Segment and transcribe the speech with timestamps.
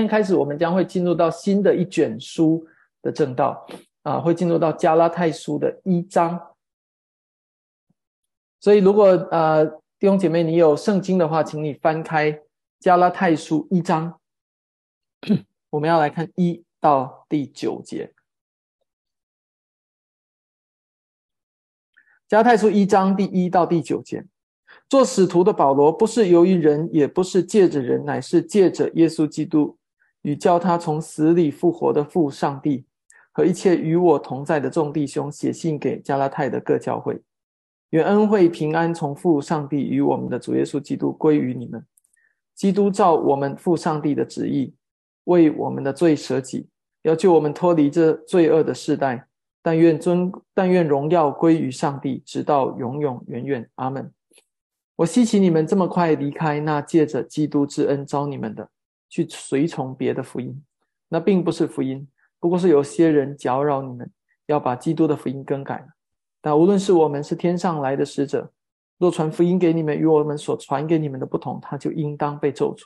[0.00, 2.66] 今天开始，我们将会进入到新的一卷书
[3.02, 3.66] 的正道
[4.02, 6.40] 啊，会进入到加拉太书的一章。
[8.60, 9.62] 所以，如果呃
[9.98, 12.40] 弟兄姐妹你有圣经的话，请你翻开
[12.78, 14.18] 加拉太书一章，
[15.68, 18.14] 我们要来看一到第九节。
[22.26, 24.24] 加太书一章第一到第九节，
[24.88, 29.76] 做使徒的保罗不是由于人，也不是借着人，乃是借着耶稣基督
[30.22, 32.84] 与叫他从死里复活的父上帝
[33.32, 37.20] 和一切与我同在的众弟兄，写信给加拉太的各教会，
[37.90, 41.84] 愿恩惠平安从父上帝与我们的主耶稣基督归于你们。
[42.54, 44.74] 基督照我们父上帝的旨意，
[45.24, 46.68] 为我们的罪舍己，
[47.02, 49.26] 要救我们脱离这罪恶的世代。
[49.62, 53.70] 但愿尊，但愿荣耀归于上帝，直到永永远远。
[53.74, 54.10] 阿门。
[54.96, 58.70] 我希奇你们这么快离开那借着基督之恩招你们的，
[59.10, 60.64] 去随从别的福音。
[61.08, 64.10] 那并不是福音，不过是有些人搅扰你们，
[64.46, 65.86] 要把基督的福音更改。
[66.40, 68.50] 但无论是我们是天上来的使者，
[68.96, 72.84] 若传福音给你们与我们所传给你们的不同，他就应当被咒诅。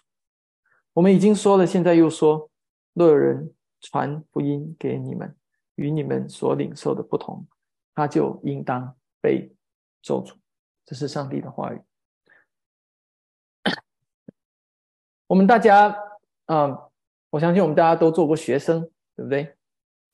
[0.94, 2.50] 我们已经说了，现在又说，
[2.94, 5.36] 若有人传福音给你们，
[5.74, 7.46] 与你们所领受的不同，
[7.94, 9.52] 他就应当被
[10.00, 10.34] 咒诅。
[10.86, 11.80] 这是上帝的话语。
[15.26, 15.96] 我们大家，
[16.46, 16.76] 嗯，
[17.30, 18.80] 我相信我们大家都做过学生，
[19.16, 19.54] 对不对？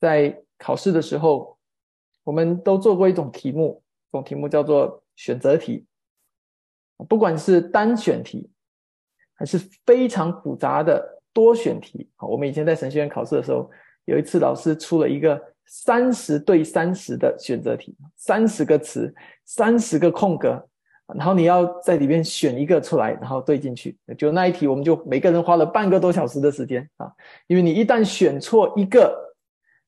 [0.01, 1.59] 在考试的时候，
[2.25, 5.87] 我们都做过一种题目，这种题目叫做选择题。
[7.09, 8.51] 不管是单选题，
[9.35, 12.09] 还是非常复杂的多选题。
[12.19, 13.71] 我们以前在神学院考试的时候，
[14.05, 15.51] 有一次老师出了一个。
[15.73, 20.69] 三十对三十的选择题，三十个词，三十个空格，
[21.17, 23.97] 然后你要在里面选一个出来，然后对进去。
[24.17, 27.11] 就那一题，我们就每个人花了半个多小时的时间啊，
[27.47, 29.17] 因为你一旦选错一个，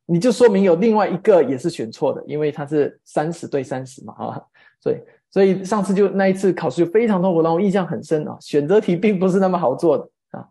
[0.07, 4.43] 你就说明有另外一个也是选错的，因为它是三十对三十嘛啊，
[4.81, 4.97] 所以
[5.31, 8.37] 所以上次就那一次考试就非常痛苦，让我印象很深啊。
[8.41, 10.49] 选择题并不是那么好做的啊，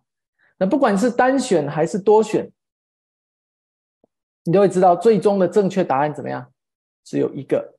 [0.57, 2.51] 那不管是单选还是多选。
[4.43, 6.51] 你都会知道，最终的正确答案怎么样？
[7.03, 7.75] 只有一个。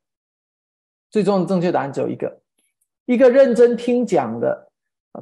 [1.11, 2.42] 最终的正确答案只有一个。
[3.07, 4.69] 一个认真听讲的、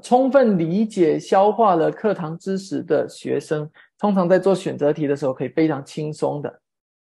[0.02, 3.68] 充分理解、消化了课堂知识的学生，
[3.98, 6.60] 通常在做选择题的时候，可以非常轻松的，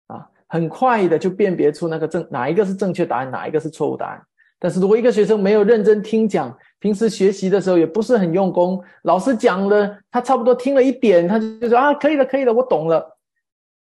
[0.07, 4.21] 啊，很快的就辨别出那个正哪一个是正确答案，哪一个是错误答案。
[4.59, 13.17] 但是如果一个学生没有认真听讲，平时学习的时候也不是很用功，老师讲了，他差不多听了一点，他就说啊，可以了，可以了，我懂了。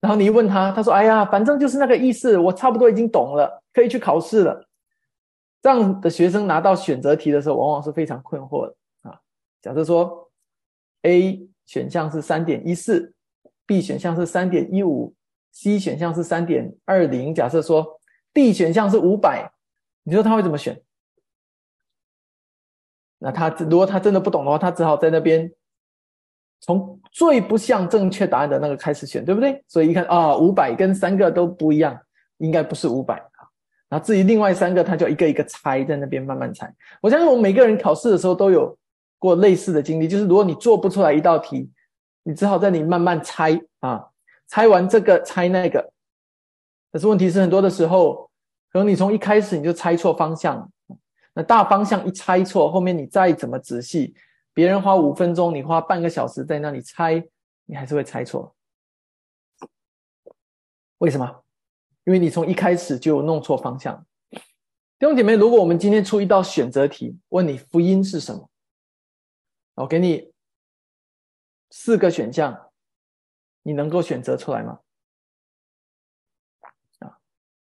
[0.00, 4.62] 然后你一问他，他说：“哎呀，反正就是那个意思，我差不多已经懂了，可以去考试了。”
[5.66, 9.18] 这样的学生拿到选择题的时候，往往是非常困惑的啊。
[9.60, 10.30] 假设说
[11.02, 13.12] ，A 选项是三点一四
[13.66, 15.12] ，B 选项是三点一五
[15.50, 17.34] ，C 选项是三点二零。
[17.34, 17.98] 假设说
[18.32, 19.50] D 选项是五百，
[20.04, 20.80] 你说他会怎么选？
[23.18, 25.52] 那他如果他真的不懂的话，他只好在那边。
[26.60, 29.64] 从最不像正确答案的那个开始选，对不对？
[29.66, 32.00] 所以一看啊，五百跟三个都不一样，
[32.36, 33.20] 应该不是五百。
[33.88, 36.72] 然后至于另外三个，他就一个一个猜，在那边慢慢猜。
[37.00, 38.76] 我相信我们每个人考试的时候都有
[39.18, 41.70] 过类似的经历，就是如果你做不出来一道题，
[42.24, 44.04] 你只好在你慢慢猜啊，
[44.46, 45.92] 猜完这个猜那个。
[46.92, 48.28] 可是问题是很多的时候，
[48.72, 50.68] 可能你从一开始你就猜错方向，
[51.34, 54.14] 那大方向一猜错，后面你再怎么仔细。
[54.52, 57.22] 别人花五分钟，你花半个小时在那里猜，
[57.66, 58.54] 你还是会猜错。
[60.98, 61.45] 为什么？
[62.06, 64.06] 因为你从一开始就弄错方向。
[64.30, 68.48] 弟兄姐妹，如果我们今天出一道选择题，问你福音是什么，
[69.74, 70.32] 我给你
[71.70, 72.70] 四个选项，
[73.64, 74.78] 你能够选择出来吗？
[77.00, 77.18] 啊，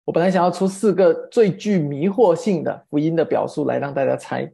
[0.04, 4.50] 我本来想要出四个最具迷惑性的福音的表述来让大家猜，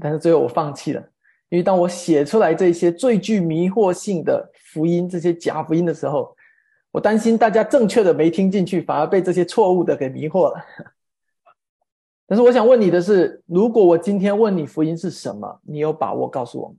[0.00, 1.02] 但是最后我放弃了。
[1.48, 6.34] 因为当我写出来这些最具迷惑性的福音、这些假福音的时候，
[6.92, 10.64] 我担心大家正确的没听进去，反而被这些错误的给迷惑了。
[12.26, 16.74] 但是我想问你的是：如果我今天问你福音是什么，你有把握告诉我吗？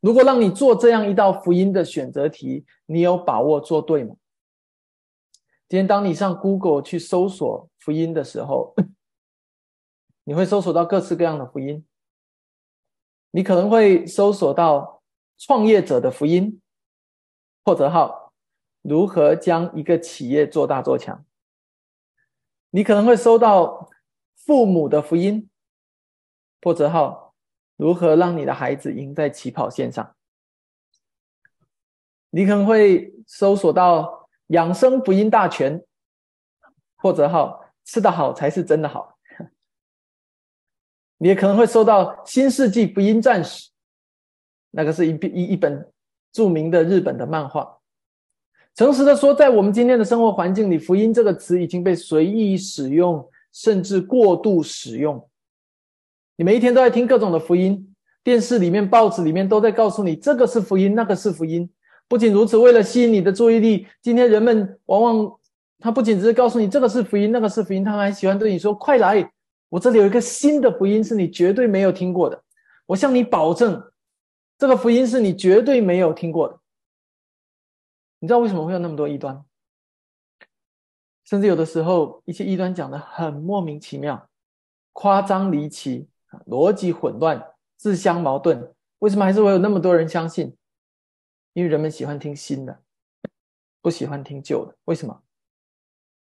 [0.00, 4.16] 如果让你做这样一道福音的选择题，你有把握做对吗？
[5.68, 8.74] 今天当你上 Google 去搜索福音的时候，
[10.24, 11.84] 你会搜索到各式各样的福音。
[13.30, 15.02] 你可能会搜索到
[15.38, 16.60] 创业者的福音，
[17.64, 18.21] 或者号
[18.82, 21.24] 如何将一个企业做大做强。
[22.70, 23.90] 你可能会搜到
[24.34, 25.48] 父母的福音，
[26.60, 27.34] 或者号
[27.76, 30.14] 如何让你的孩子赢在起跑线上。
[32.30, 35.84] 你可能会搜索到养生福音大全，
[36.96, 39.18] 或者号吃得好才是真的好。
[41.18, 43.70] 你也可能会收到新世纪福音战士，
[44.70, 45.92] 那个是一一一本
[46.32, 47.81] 著名的日本的漫画。
[48.74, 55.28] 诚实的说，在我们今天的生活环境里，福音这个词已经被随意使用，甚至过度使用。
[56.36, 61.68] 你每一天都在听各种的福音，电视里面、报纸里面都在告诉你这个是福音，那个是福音。
[62.08, 65.38] 不仅如此，为了吸引你的注意力，今天人们往往
[65.78, 69.30] 他不仅只是告诉你这个是福音，那个是福音，他还喜欢对你说：“快来，
[69.68, 72.42] 我这里有一个新的福音，是你绝对没有听过的。
[72.86, 73.82] 我向你保证，
[74.58, 76.58] 这个福音是你绝对没有听过的。”
[78.22, 79.44] 你知道为什么会有那么多异端？
[81.24, 84.30] 甚至有的时候，一些异端讲的很莫名其妙、
[84.92, 86.08] 夸张离奇、
[86.46, 87.44] 逻辑混乱、
[87.76, 88.72] 自相矛盾。
[89.00, 90.56] 为什么还是会有那么多人相信？
[91.52, 92.80] 因为人们喜欢听新的，
[93.80, 94.76] 不喜欢听旧的。
[94.84, 95.20] 为什么？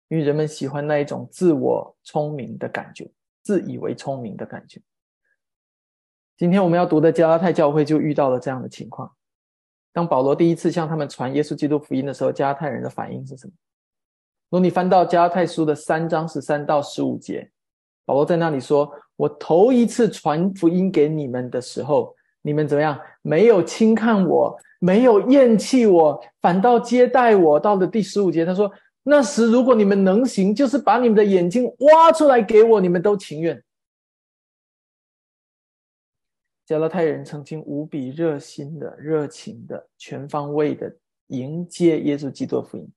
[0.08, 4.82] 因为人们喜欢那一种自我聪明的感觉，自以为聪明的感觉。
[6.38, 9.14] 今天我们要读的加拉太教会就遇到了这样的情况。
[9.94, 13.54] 当保罗第一次向他们传耶稣基督福音的时候，加太人的反应是什么？
[14.50, 17.50] 如果你翻到加太书的三章十三到十五节，
[18.06, 23.00] 保罗在那里说：“我头一次传福音给你们的时候，你们怎么样？
[23.22, 28.72] 没有轻看我，没有厌弃我，反倒接待我。”到了第十五节，他说
[29.04, 33.60] ：“那时如果你们能行，就是把你们的眼睛挖出来给我，你们都情愿。”
[36.74, 40.92] 加拉太人曾经无比热心的、热情的、全方位的
[41.28, 42.92] 迎接耶稣基督福音，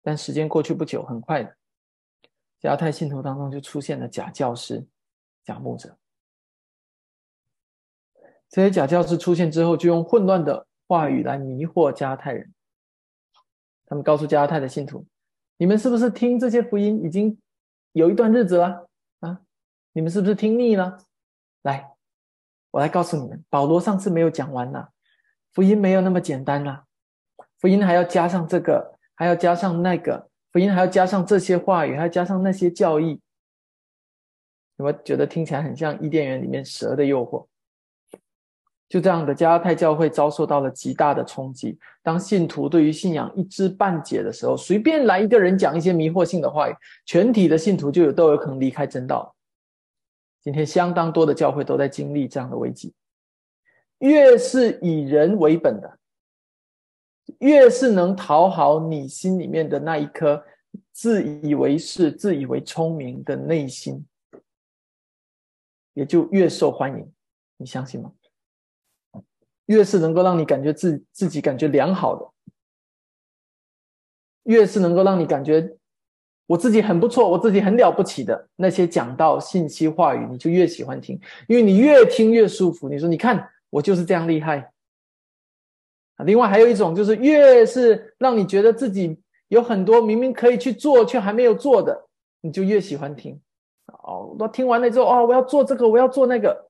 [0.00, 1.54] 但时间过去不久，很快的，
[2.58, 4.86] 加拉太信徒当中就出现了假教师、
[5.44, 5.98] 假牧者。
[8.48, 12.54] 这些假教师出现之后，就用混乱的话语来迷惑加拉太人。
[13.84, 15.04] 他们告诉加拉太的信徒
[15.58, 17.38] ：“你们是不是听这些福音已经
[17.92, 18.88] 有一段日子了
[19.20, 19.42] 啊？
[19.92, 20.96] 你们是不是听腻了？”
[21.68, 21.90] 来，
[22.70, 24.88] 我来告诉你们，保罗上次没有讲完呢。
[25.52, 26.84] 福音没有那么简单啦，
[27.58, 33.20] 福音还要加上这个，还要加上那个，福音还要加上这些话语，还要加上那些教义。
[34.76, 37.46] 有没有觉得听起来很像伊甸园里面蛇的诱惑？
[38.88, 41.78] 就这样的，加拉太教会遭受到了极大的冲击。
[42.02, 46.74] 当信徒对于信仰一知半解的时候，随便来一个人讲一些迷惑性的话语，
[47.04, 49.34] 全体的信徒就有都有可能离开正道。
[50.48, 52.94] 今天相当多的教会都在经历这样的危机，
[53.98, 55.98] 越是以人为本的，
[57.40, 60.42] 越是能讨好你心里面的那一颗
[60.90, 64.06] 自以为是、自以为聪明的内心，
[65.92, 67.12] 也就越受欢迎。
[67.58, 68.10] 你相信吗？
[69.66, 72.32] 越是能够让你感觉自自己感觉良好的，
[74.44, 75.77] 越是能够让你感觉。
[76.48, 82.88] 我自己很不错，我自己很了不起的那些讲到、信息、话语，你就越喜欢听，因为你越听越舒服。
[82.88, 84.72] 你说，你看我就是这样厉害！
[86.24, 89.16] 另外还有一种，就是越是让你觉得自己
[89.48, 92.06] 有很多明明可以去做却还没有做的，
[92.40, 93.38] 你就越喜欢听。
[94.02, 96.66] 哦，我听完了之后，哦，我要做这个，我要做那个。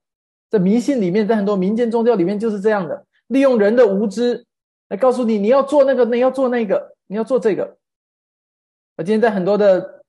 [0.51, 4.45] 在迷信里面，在很多民间宗教里面就是这样的，利用人的无知
[4.89, 7.77] 来告诉你，你要做那个，你要做那个，你要做这个。
[8.99, 10.05] 我今天在很多的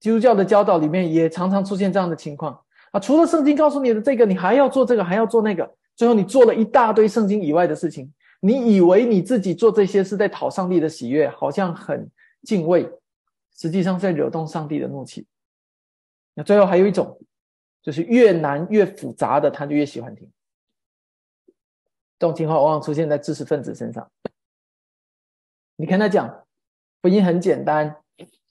[0.00, 2.58] 基督教的教导里面，也常常出现这样的情况
[2.90, 2.98] 啊。
[2.98, 8.10] 除了圣经告诉你的这个，你还要做这个，还要做那个，最后你做了一大堆圣经以外的事情。
[8.40, 12.10] 你以为你自己做这些是在讨上帝的喜悦，好像很
[12.44, 12.90] 敬畏，
[13.58, 15.26] 实际上在惹动上帝的怒气。
[16.32, 17.20] 那最后还有一种，
[17.82, 20.30] 就是越难越复杂的，他就越喜欢听。
[22.18, 24.10] 这种情况往往出现在知识分子身上。
[25.76, 26.45] 你跟他讲。
[27.06, 27.98] 福音很简单，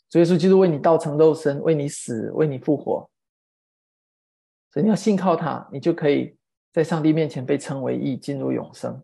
[0.09, 3.09] 主耶稣基督为你道成肉身，为你死，为你复活。
[4.71, 6.37] 所以你要信靠他，你就可以
[6.71, 9.03] 在上帝面前被称为义，进入永生。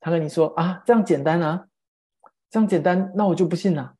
[0.00, 1.68] 他跟你说啊，这样简单啊，
[2.48, 3.94] 这样简单，那我就不信了，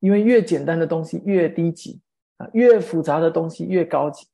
[0.00, 2.00] 因为越简单的东西越低级
[2.38, 4.26] 啊，越复杂的东西越高级。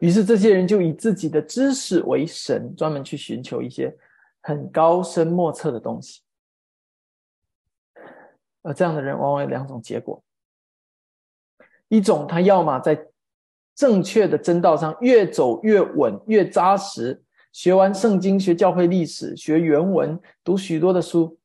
[0.00, 3.96] 于是这些人就以自己的知识为神，专门去寻求一些
[4.42, 6.20] 很高深莫测的东西。
[8.68, 10.22] 而这样的人往往有两种结果：
[11.88, 13.08] 一种他要么在
[13.74, 21.38] 正确的真道上越走越稳、越扎实，学完圣经、学教会历史、学原文、读许多的书；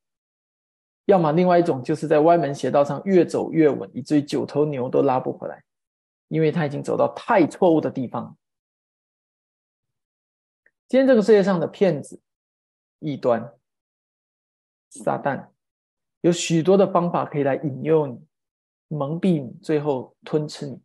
[1.06, 5.64] 要么另外一种就是在歪门邪道上越走越稳，以至于九头牛都拉不回来，
[6.28, 8.36] 因为他已经走到太错误的地方。
[10.90, 12.20] 今天这个世界上的骗子、
[13.00, 13.54] 异端、
[14.90, 15.53] 撒旦，
[16.24, 18.18] 有许多的方法可以来引诱你、
[18.88, 20.82] 蒙蔽你，最后吞吃你，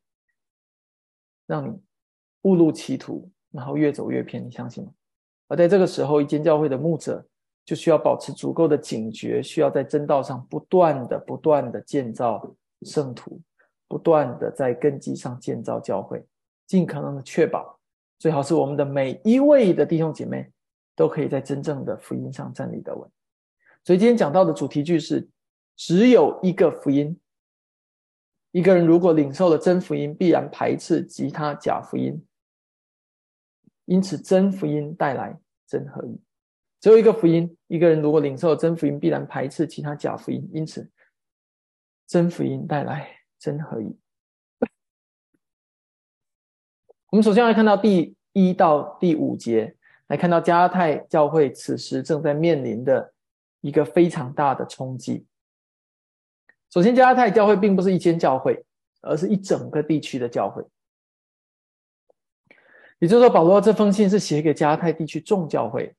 [1.47, 1.81] 让你
[2.43, 4.45] 误入歧途，然后越走越偏。
[4.45, 4.91] 你相信吗？
[5.47, 7.25] 而在这个时候，一间教会的牧者
[7.65, 12.53] 就需要保持足够的警觉，需要在真道上不断的、不断的建造
[12.83, 13.41] 圣徒，
[13.87, 16.27] 不断的在根基上建造教会，
[16.67, 17.79] 尽可能的确保。
[18.19, 20.51] 最好是我们的每一位的弟兄姐妹
[20.97, 23.09] 都可以在真正的福音上站立得稳。
[23.89, 25.27] 所以今天讲到的主题句是：
[25.75, 27.19] 只有一个福音。
[28.51, 32.23] 一个人如果领受了真福音，必然排斥其他假福音。
[33.87, 36.21] 因此，真福音带来真合一。
[36.83, 37.57] 只有一个福音。
[37.69, 40.47] 一个人如果领受了真福音，必然排斥其他假福音。
[40.53, 40.91] 因此，
[42.07, 43.99] 真福音带来真合一。
[47.09, 49.75] 我们首先来看到第一到第五节，
[50.09, 53.15] 来看到加泰教会此时正在面临的
[53.61, 55.27] 一个非常大的冲击。
[56.71, 58.65] 首先，加泰教会并不是一间教会，
[59.01, 60.63] 而是一整个地区的教会。
[62.99, 65.95] 也就是说，保罗这封信是写给加泰地区众教会。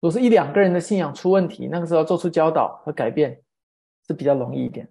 [0.00, 3.40] 如果是一两个人的信仰出问题，那个时候做出教导和改变
[4.06, 4.90] 是比较容易一点。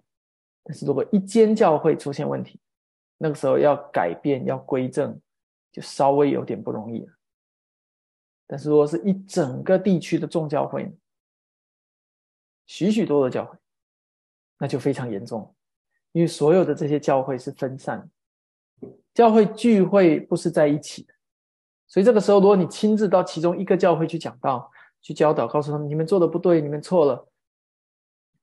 [0.64, 2.60] 但是如果一间教会出现问题，
[3.18, 5.20] 那个时候要改变、要归正，
[5.72, 7.12] 就稍微有点不容易了。
[8.46, 10.90] 但是如果是一整个地区的众教会，
[12.70, 13.58] 许许多多教会，
[14.56, 15.52] 那就非常严重，
[16.12, 18.08] 因为所有的这些教会是分散，
[19.12, 21.12] 教会聚会不是在一起的。
[21.88, 24.70] 所以这个时候，如果你亲自到其中一个教会去讲道、
[25.02, 27.28] 去教导，告诉他们你们做的不对，你们错了，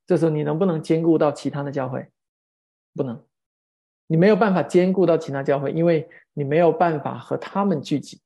[0.06, 2.12] 这时候你能不能兼顾到其他的教会？
[2.94, 3.24] 不能。
[4.08, 8.20] 你没有办法兼顾到其他教会，因为你没有办法和他们聚集。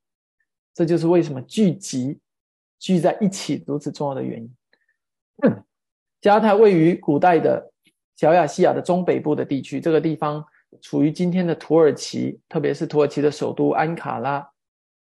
[0.73, 2.19] 这就是为什么聚集
[2.79, 4.51] 聚在一起如此重要的原因。
[6.21, 7.71] 加泰位于古代的
[8.15, 10.45] 小亚细亚的中北部的地区，这个地方
[10.79, 14.47] 处于今天的土耳其，特别是土耳其的首都安卡拉，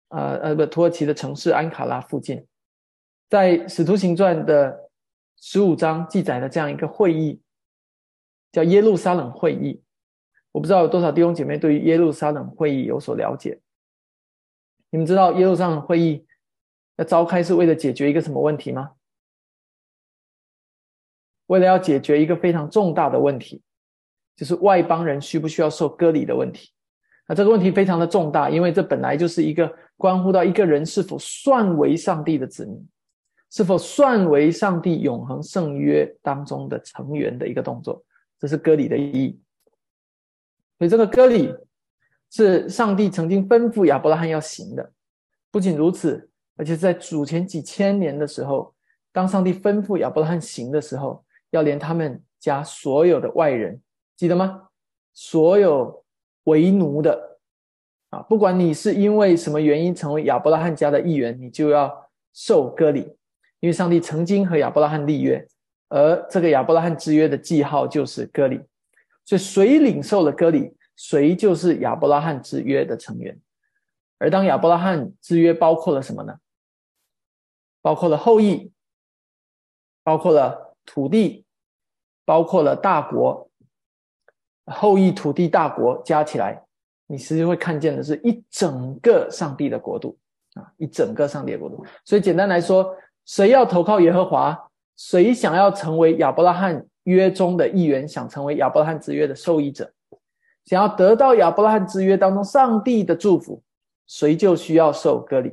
[0.08, 2.44] 呃呃不，土耳其的城市安卡拉附近。
[3.28, 4.90] 在《使徒行传》的
[5.36, 7.40] 十五章记载了这样一个会议，
[8.50, 9.82] 叫耶路撒冷会议。
[10.50, 13.60] 我不知道有多少弟兄姐妹对于耶路撒冷会议有所了解。
[14.90, 16.26] 你们知道耶路撒冷会议
[16.96, 18.92] 要召开是为了解决一个什么问题吗？
[21.46, 23.62] 为了要解决一个非常重大的问题，
[24.36, 26.70] 就是外邦人需不需要受割礼的问题。
[27.28, 32.88] 那这个问题非常的重大，因为这本来就是一个关乎到一个人是否算为上帝的子民，
[33.50, 38.00] 是否算为上帝永恒圣约当中的成员的一个动作。
[38.38, 39.40] 这是割礼的意义。
[40.78, 41.52] 所以这个割礼
[42.30, 44.92] 是上帝曾经吩咐亚伯拉罕要行的。
[45.50, 48.72] 不仅如此，而且在主前几千年的时候，
[49.10, 53.80] 当上帝吩咐亚伯拉罕行的时候，要连他们家所有的外人，
[54.16, 54.68] 记得吗？
[55.12, 56.04] 所有
[56.44, 57.38] 为奴的
[58.10, 63.00] 啊，不管你是因为什么原因成为亚伯拉罕家的一员，你就要受割礼，
[63.60, 65.46] 因为上帝曾经和亚伯拉罕立约，
[65.88, 68.60] 而这个亚伯拉罕之约的记号就是割礼。
[69.24, 73.40] 所以，谁领受了割礼，谁就是亚伯拉罕之约的成员。
[74.18, 76.38] 而当亚伯拉罕之约包括了什么呢？
[77.82, 78.72] 包括了后裔，
[80.02, 81.44] 包括了土地，
[82.24, 83.50] 包括了大国。
[84.66, 86.62] 后裔、土地、大国加起来，
[87.06, 90.16] 你实际会看见的是一整个上帝的国度
[90.54, 91.84] 啊，一整个上帝的国度。
[92.04, 94.58] 所以，简单来说，谁要投靠耶和华，
[94.96, 96.86] 谁想要成为亚伯拉罕。
[97.06, 99.88] 约中的一员想成为亚伯拉罕之约的受益者，
[100.64, 103.62] 想要得到亚伯拉罕之约当中上帝的祝福，
[104.08, 105.52] 谁就需要受割礼。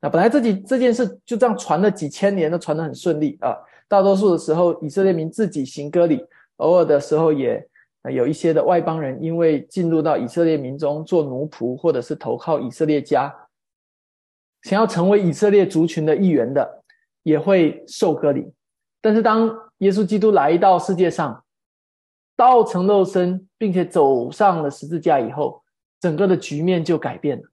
[0.00, 3.56] 那本来这几这件事就这样传了几千年，都传得很顺利啊。
[3.88, 6.22] 大多数的时候，以色列民自己行割礼，
[6.56, 7.66] 偶尔的时候也
[8.12, 13.34] 有一些的外邦人，因为进入到以色列民中做奴仆，或者是投靠以色列家，
[14.62, 16.84] 想要成为以色列族群的一员的，
[17.22, 18.52] 也会受割礼。
[19.00, 21.44] 但是当耶稣基督来到世界上，
[22.36, 25.62] 道成肉身，并且走上了十字架以后，
[26.00, 27.44] 整个的局面就改变了。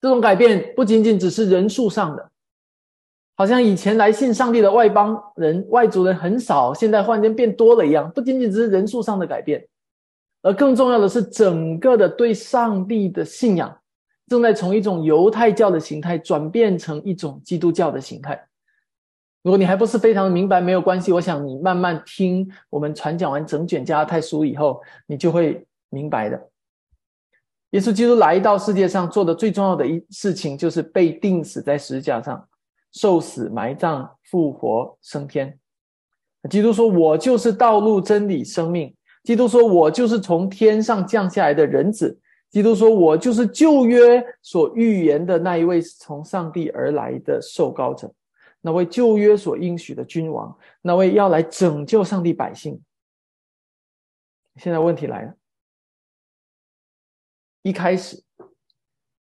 [0.00, 2.30] 这种改变不仅仅只是人数上的，
[3.36, 8.10] 好像以前来信上帝的外邦人、外族人很少，现在忽然间变多了一样。
[8.10, 9.64] 不仅仅只是人数上的改变，
[10.42, 13.78] 而更重要的是，整个的对上帝的信仰
[14.26, 18.42] 正在从一种犹太教的形态转变成一种基督教的形态。
[19.42, 21.12] 如果你还不是非常明白，没有关系。
[21.12, 26.48] 我想你慢慢听我们传讲完整卷加太书以后，你就会明白的。
[27.70, 32.48] 耶稣基督来到世界上做的最重要的一事情，就是被钉死在十字架上，
[32.92, 35.58] 受死、埋葬、复活、升天。
[36.50, 48.12] 基督说：“我就是道路、真理、生命。”基督说：“我就是从天上降下来的人子。”基督说：“我就是旧约所预言的那一位从上帝而来的受膏者，
[48.60, 52.80] 那位旧约所应许的君王，那位要来拯救上帝百姓。”
[54.56, 55.34] 现在问题来了。
[57.62, 58.22] 一开始，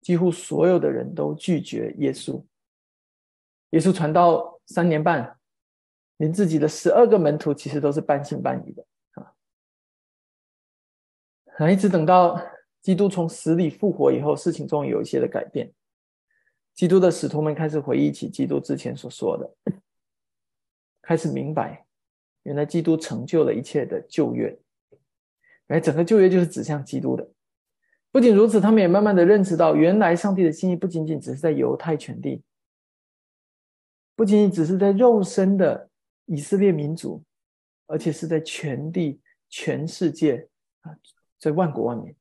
[0.02, 2.44] 几乎所有的人都拒绝耶稣。
[3.74, 5.36] 耶稣传道三年半，
[6.18, 9.34] 连自己的十二个门徒其实都是半信半疑的啊。
[11.56, 12.40] 啊，一直等到
[12.80, 15.72] 基督从死里复活以后，事情终于有一些的改变。
[16.72, 19.54] 基督的使徒们开始回忆起基督之前所说的，
[21.02, 21.84] 开始明白，
[22.44, 24.56] 原来基督成就了一切的旧约，
[25.66, 27.28] 原来整个旧约就是指向基督的。
[28.12, 32.40] 不仅如此，他们也慢慢的认识到，原来上帝的心意不仅仅只是在犹太全地，
[34.14, 35.90] 不仅仅只是在肉身的
[36.26, 37.22] 以色列民族，
[37.86, 40.48] 而且是在全地、全世界
[40.80, 40.96] 啊，
[41.38, 42.14] 在万国万民。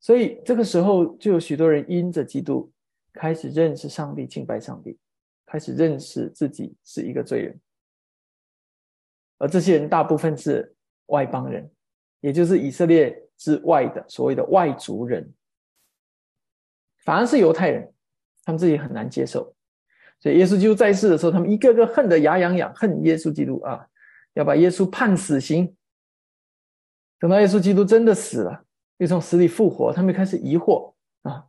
[0.00, 2.72] 所以这个时候，就有许多人因着基督
[3.12, 4.98] 开始认识上帝、敬拜上帝，
[5.44, 7.60] 开始认识自己是一个罪人。
[9.38, 10.74] 而这些人大部分是
[11.06, 11.70] 外邦人，
[12.20, 13.22] 也就是以色列。
[13.38, 15.34] 之外的所谓的外族人，
[17.04, 17.92] 反而是犹太人，
[18.44, 19.54] 他们自己很难接受。
[20.18, 23.86] 所以耶稣基督在世的时候，他们一个个恨得牙痒痒，恨耶稣基督啊，
[24.34, 25.76] 要把耶稣判死刑。
[27.18, 28.64] 等到耶稣基督真的死了，
[28.98, 30.92] 又从死里复活，他们开始疑惑
[31.22, 31.44] 啊，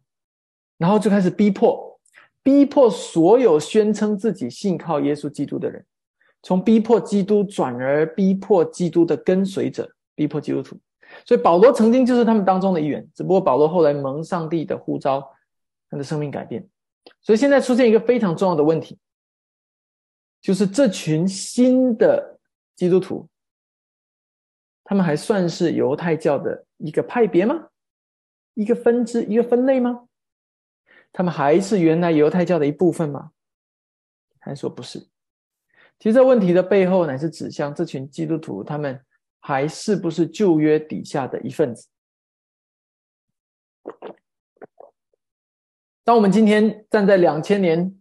[0.78, 2.00] 然后就开始逼迫，
[2.44, 5.86] 逼迫所有宣称自己信靠耶稣基督的人，
[6.44, 10.78] 从逼迫基督转而逼迫基督的跟随者，逼迫基督徒。
[11.26, 15.26] 所以保罗曾经就是他们当中的一员，只不过保罗后来蒙上帝的呼召，
[15.90, 16.68] 他的生命改变。
[17.22, 18.98] 所以现在出现一个非常重要的问题，
[20.42, 22.40] 就是这群新的
[22.76, 23.28] 基督徒，
[24.84, 27.70] 他们还算是犹太教的一个派别吗？
[28.54, 30.08] 一个分支、一个分类吗？
[31.12, 33.32] 他们还是原来犹太教的一部分吗？
[34.40, 35.00] 还是说不是？
[36.00, 39.04] 其实这问题的背后乃是指向这群基督徒，他们。
[39.40, 41.88] 还是不是旧约底下的一份子？
[46.08, 47.94] 当我们今天站在两千年、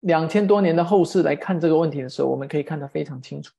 [0.00, 3.54] 两千多年的后世来看这个问题的时候，我们可以看得非常清楚。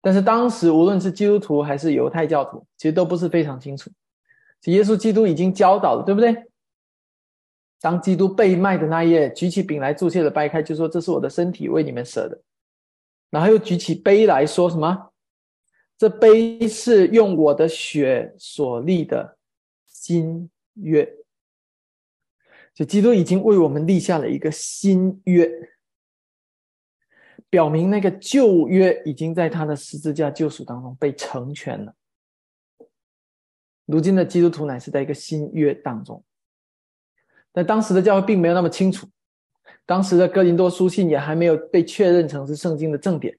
[0.00, 3.88] 但是当时无论是基督徒还是犹太教徒，其实都不是非常清楚。
[4.64, 6.36] 耶稣基督已经教导了，对不对？
[7.80, 12.36] 当基督被卖的那一夜，举起饼来，注谢的掰开，就说：“这是我的身体，为你们舍的。”
[13.30, 15.12] 然后又举起杯来说什么？
[15.96, 19.38] 这杯是用我的血所立的
[19.86, 21.08] 新约，
[22.78, 25.50] 就基督已经为我们立下了一个新约，
[27.50, 31.92] 表明那个旧约已经在他的十字架救赎当中被成全了。
[33.84, 36.22] 如今的基督徒乃是在一个新约当中，
[37.50, 39.08] 但当时的教会并没有那么清楚，
[39.84, 43.36] 当时的哥林多书信也还没有被确认成是圣经的正典。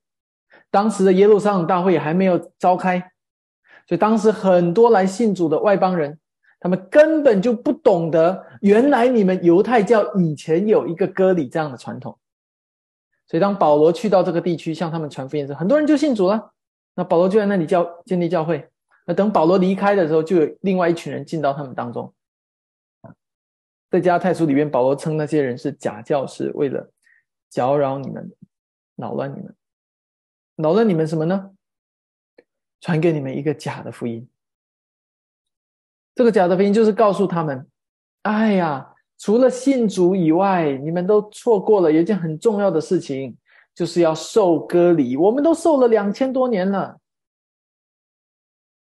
[0.69, 2.99] 当时的耶路撒冷大会也还没有召开，
[3.87, 6.19] 所以当时很多来信主的外邦人，
[6.59, 12.17] 他们根本就不懂得，原来你们犹太教以前有一个割礼这样的传统。
[13.25, 16.51] 所以当保罗去到这个地区向他们传福音时，很多人就信主了。
[16.95, 18.67] 那保罗就在那里教建立教会。
[19.05, 22.13] 那等保罗离开的时候，就有另外一群人进到他们当中。
[23.89, 26.91] 在加太书里面，保罗称那些人是假教师，为了
[27.49, 28.31] 搅扰你们，
[28.95, 29.55] 扰乱你们。
[30.57, 31.51] 扰乱你们什么呢？
[32.81, 34.27] 传给你们一个假的福音。
[36.19, 37.65] 这个假的福音就是告诉他们：
[38.23, 38.85] 哎呀，
[39.17, 43.37] 除了信主以外，你们都错过了有一件很重要的事情，
[43.73, 45.15] 就是要受割礼。
[45.15, 46.97] 我们都受了两千多年了，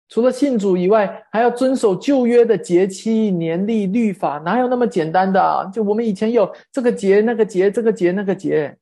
[0.10, 5.72] 除了信主以外，还要遵守旧约的节期、年历、律法，哪有那么简单的？
[5.74, 8.78] 就我们以前有这个节、那个节、这个节、那个节。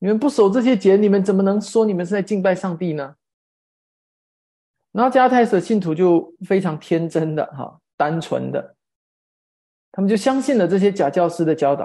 [0.00, 3.14] 你们不守这些节，你们怎么能说你们是在敬拜上帝呢？
[4.92, 8.74] 然后加泰的信徒就非常天真的哈，单纯的，
[9.92, 11.84] 他们就相信了这些假教师的教导，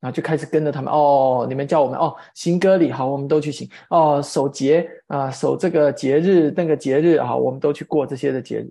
[0.00, 0.92] 然后就开始跟着他们。
[0.92, 3.68] 哦，你们叫我们哦行歌礼，好，我们都去行。
[3.90, 8.70] 哦，守节啊，守这个节日那个节日，好，我们都去过这些的节日。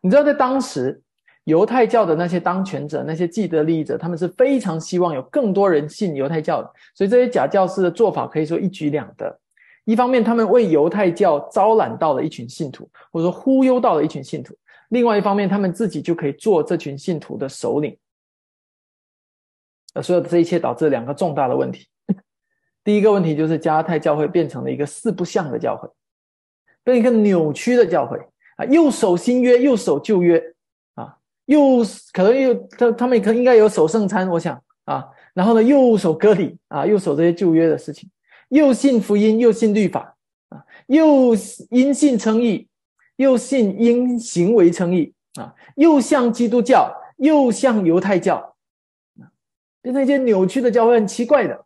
[0.00, 1.02] 你知道在当时。
[1.46, 9.38] 犹太教的那些当权者、那些既得利益者，他们是非常希望有更多人信犹太教的，所以这些假教师的做法可以说一举两得。
[9.86, 14.52] 一方面，他们为犹太教招揽到了一群信徒，或者说忽悠到了一群信徒；
[14.88, 17.96] 另外一方面，他们自己就可以做这群信徒的首领。
[19.94, 21.86] 呃，所有的这一切导致两个重大的问题。
[22.82, 25.88] 第一个问题就是加泰教会变成了一个四不像的教会，
[26.82, 28.18] 变一个扭曲的教会。
[28.56, 30.42] 啊，又守新约又守旧约。
[30.96, 31.78] 啊，又
[32.12, 34.60] 可能又他他们可应该有守圣餐，我想。
[34.84, 36.58] 啊，然后呢又守割礼。
[36.66, 38.10] 啊，又守这些旧约的事情，
[38.48, 40.16] 又信福音又信律法
[40.48, 41.34] 啊，又
[41.70, 42.68] 因信称义，
[43.16, 48.56] 又信因行为称义啊，又像基督教又像犹太教
[49.82, 51.64] 变成一些扭曲的教会，很奇怪的。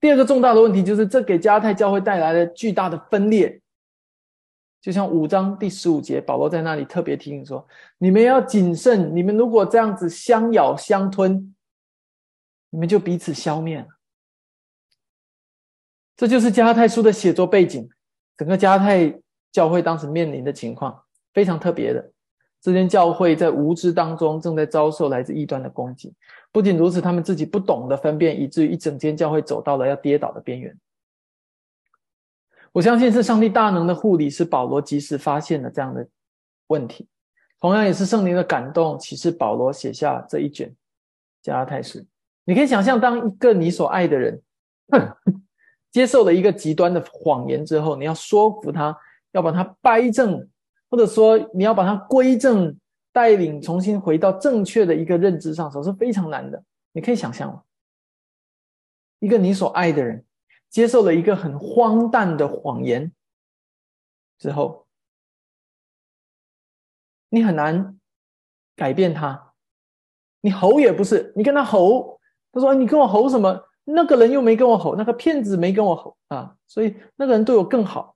[0.00, 3.60] 第二个重大的问题就是，这给加泰教会带来了巨大的分裂。
[4.80, 7.64] 就像五章第十五节，保罗在那里特别提醒说
[7.98, 11.54] ：“你们要谨慎，你们如果这样子相咬相吞，
[12.70, 13.86] 你们就彼此消灭了。”
[16.16, 17.88] 这就是加泰书的写作背景，
[18.36, 19.12] 整个加泰
[19.50, 22.10] 教会当时面临的情况非常特别的。
[22.60, 26.14] 这间教会在无知当中正在遭受来自异端的攻击。
[26.52, 30.78] 不仅如此，他们自己不懂得分辨，以至于一整间教会走到了要跌倒的边缘。
[32.70, 36.06] 我相信是上帝大能的护理，使保罗及时发现了这样的
[36.68, 37.08] 问题。
[37.58, 40.72] 同样也是圣灵的感动，启示保罗写下这一卷
[41.42, 42.04] 加拉太书。
[42.44, 44.40] 你可以想象，当一个你所爱的人
[45.92, 48.98] 接受了一个极端的谎言之后，你要说服他，
[49.30, 50.48] 要把他掰正。
[50.90, 52.78] 或者说，你要把它归正，
[53.14, 56.62] 带领重新回到正确的一个认知上，时候是非常难的。
[56.92, 57.62] 你可以想象吗？
[59.18, 60.22] 一个你所爱的人
[60.68, 63.10] 接受了一个很荒诞的谎言
[64.38, 64.86] 之后，
[67.30, 67.98] 你很难
[68.76, 69.54] 改变他。
[70.42, 72.20] 你吼也不是，你跟他吼，
[72.52, 73.66] 他说：“你跟我吼什么？
[73.84, 78.14] 那个人又没跟我吼，那个骗子没跟我吼啊，所以那个人对我更好。”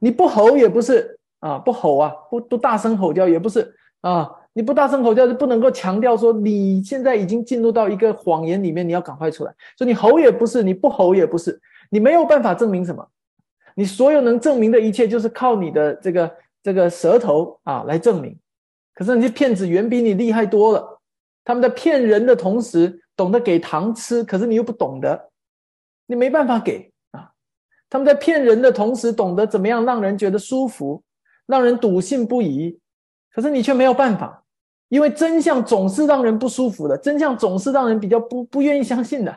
[0.00, 1.16] 你不吼也不是。
[1.40, 9.54] 啊，不吼啊，不不大声吼叫也不是啊，你不大声吼叫就不能够强调说你现在已经进入到一个谎言里面，你要赶快出来。
[9.76, 13.06] 所以你吼也不是，你不吼也不是，你没有办法证明什么。
[13.76, 18.36] 你所有能证明的一切，就是靠你的这个这个舌头啊来证明。
[18.92, 21.00] 可是那些骗子远比你厉害多了，
[21.44, 25.28] 他们在骗人的同时懂得给糖吃，可是你又不懂得，
[26.06, 27.32] 你没办法给啊。
[27.90, 31.02] 他们在骗人的同时懂得怎么样让人觉得舒服。
[31.46, 32.78] 让人笃信不疑，
[33.32, 34.44] 可是你却没有办法，
[34.90, 39.34] 因为真相总是让人不舒服的，真相总是让人比较不不愿意相信的。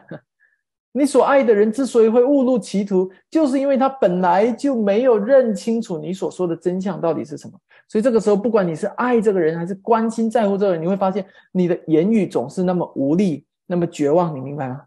[0.91, 7.57] 你所爱的人之所以会误入歧途，就是因为他本来就没有认清楚你所说的真相到底是什么。
[7.87, 14.35] 所以这个时候，不管你是爱这个人，还是关心在乎这个人，你会发现你的言语总是那么无力，那么绝望。
[14.35, 14.85] 你明白吗？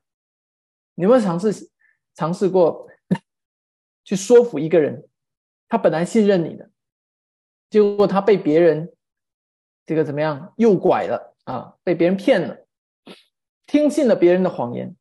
[0.95, 1.71] 你有没有尝试
[2.15, 2.87] 尝试过
[4.05, 5.09] 去说服一个人，
[5.69, 6.71] 他本来信任你的？
[7.71, 8.93] 结果他被别人
[9.87, 11.75] 这个怎么样诱拐了啊？
[11.83, 12.57] 被别人骗了，
[13.67, 14.95] 听信了别人的谎言。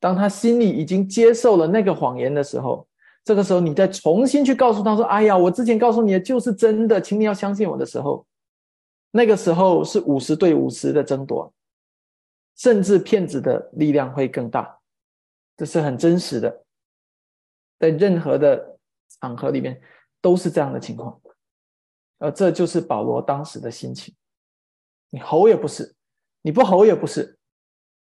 [0.00, 2.88] 当他心里已经接受了那个谎言的时候，
[3.22, 8.26] 这个时候你再重新去告诉他说：“哎呀，我之前告诉你的就是真的，请你要相信我的时候，
[9.10, 11.52] 那个时候是五十对五十的争夺，
[12.60, 14.78] 甚至骗子的力量会更大。
[15.56, 16.64] 这是很真实的，
[17.78, 18.78] 在任何的
[19.18, 19.80] 场合里面
[20.20, 21.18] 都是这样的情况。”
[22.20, 24.14] 而这就是保罗当时的心情。
[25.08, 25.94] 你吼也不是，
[26.42, 27.38] 你不吼也不是，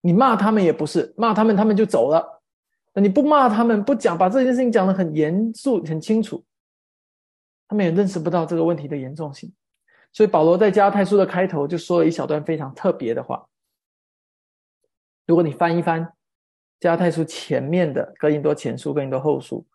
[0.02, 2.42] 你骂他们也不是，骂他们他们就走了。
[2.92, 6.44] 你不骂他们，不讲把这件事情讲得很严肃、很清楚，
[7.66, 9.50] 他们也认识不到这个问题的严重性。
[10.12, 13.48] 所以保罗在加太书的开头就说了一小段非常特别的话。
[15.26, 16.14] 如果你翻一翻
[16.80, 19.66] 加太书前面的哥林多前书、哥林多后书。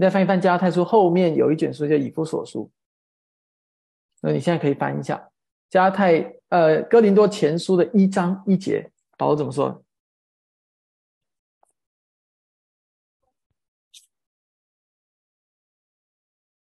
[0.00, 2.64] 你再翻一翻《加太书》后面有一卷书叫《以弗所书》，
[4.20, 5.16] 那你现在可以翻一下
[5.68, 6.14] 《加太》
[6.50, 9.74] 呃《哥林多前书》的一章一节，保罗怎么说？《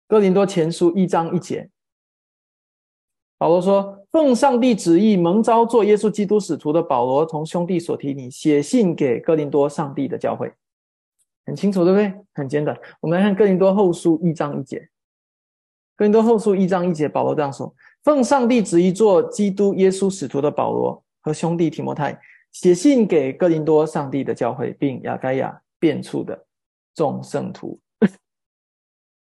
[0.08, 1.70] 哥林多前书》一章一节，
[3.38, 10.52] 保罗说：“奉上帝旨意蒙召做耶稣基督使徒的保罗，同兄弟所提你写信给哥林多上帝的教会。”
[11.46, 12.14] 很清楚，对不对？
[12.34, 12.78] 很简短。
[13.00, 14.90] 我们来看哥林多后书一章一节。
[15.96, 22.20] 哥林多后书一章一节，保罗这样说：“奉上帝旨意做基督耶稣使徒的保罗和兄弟提摩太，
[22.52, 26.46] 写信给哥林多上帝的教会，并亚该亚变处的
[26.94, 27.80] 众圣徒。”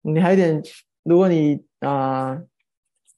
[0.01, 0.63] 你还有点，
[1.03, 2.43] 如果你啊，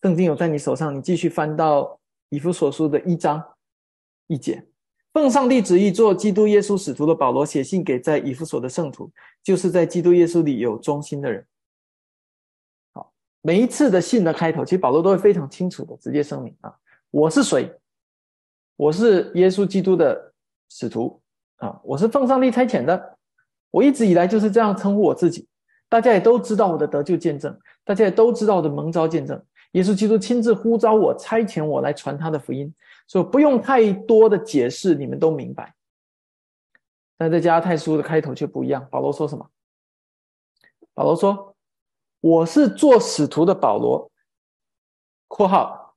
[0.07, 3.42] 圣经有在你手上，你继续翻到以弗所书的一章
[4.29, 4.64] 一节。
[5.12, 9.11] 奉上帝旨意做基督耶稣使徒的保罗写信给在以弗所的圣徒，
[9.42, 11.45] 就是在基督耶稣里有忠心的人。
[12.92, 16.73] 好，每一次的信的开头，其实保罗都会非常清楚的直接声明啊，
[17.11, 17.69] 我是谁？
[18.77, 20.33] 我是耶稣基督的
[20.69, 21.21] 使徒
[21.57, 23.19] 啊，我是奉上帝差遣的，
[23.73, 25.49] 我一直以来就是这样称呼我自己。
[25.88, 29.45] 大家也都知道我的得救见证，大家也都知道我的蒙召见证。
[29.77, 32.75] 耶稣基督亲自呼召我，差遣我来传他的福音，
[33.07, 35.75] 所以不用太多的解释，你们都明白。
[37.19, 39.51] 但在加拉太书的开头却不一样，保罗说什么？
[40.95, 41.53] 保罗说。
[42.21, 44.11] 我是做使徒的保罗
[45.29, 45.95] （括号），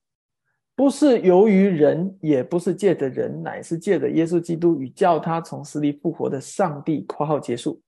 [0.76, 7.82] 不是由于人，也不是借着人，乃是借着耶稣基督与叫他从死里复活的上帝（括号结束）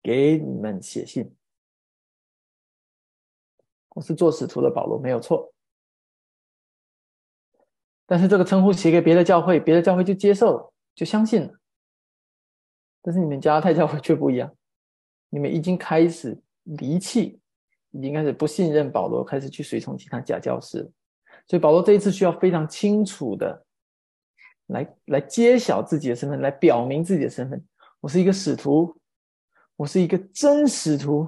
[0.00, 1.28] 给你们写信。
[3.96, 5.50] 我是做使徒的保罗，没有错。
[8.04, 11.54] 但是这个称呼写给别的教会，别的教会就接受了，就相信了。
[13.00, 14.54] 但是你们加太教会却不一样，
[15.30, 17.40] 你们已经开始离弃。
[17.92, 20.86] 已经开始不信任保罗，开始去随从其他假教师。
[21.46, 23.64] 所以保罗这一次需要非常清楚的
[24.66, 27.64] 来来揭晓自己的身份，来表明自己的身份。
[28.00, 28.94] 我是一个使徒，
[29.76, 31.26] 我是一个真使徒，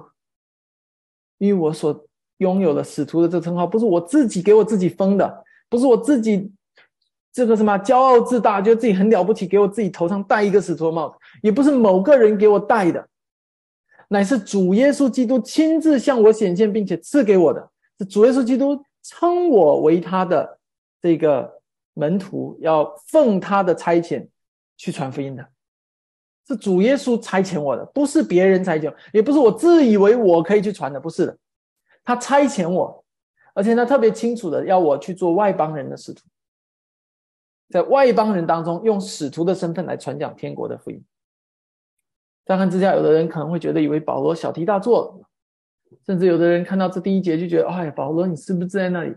[1.39, 2.07] 因为我所
[2.39, 6.51] 拥有了使徒的这称号，不是我自己给我自己封的，不是我自己
[7.31, 13.07] 这个什么骄傲自大，觉得自己很了不起，给我自己头上戴一个使徒帽子，也不是某个人给我戴的。
[14.09, 17.69] 乃是主耶稣基督亲自向我显现，并且赐给我的。
[17.99, 20.57] 是主耶稣基督称我为他的
[21.01, 21.59] 这个
[21.93, 24.27] 门徒，要奉他的差遣
[24.77, 25.45] 去传福音的。
[26.47, 31.37] 是主耶稣差遣我的，不是别人差遣，也不是我自以为我可以去传的，不是的。
[32.03, 33.05] 他差遣我，
[33.53, 36.21] 而且他特别清楚的要我去做外邦人的使徒，
[37.69, 41.03] 在外邦人当中用使徒的身份来传讲天国的福音。
[42.45, 45.29] 乍看之下，有的人可能会觉得以为保罗小题大做了，
[46.05, 49.15] 甚至有的人看到这第一节就觉得：哎，保罗你是不是在那里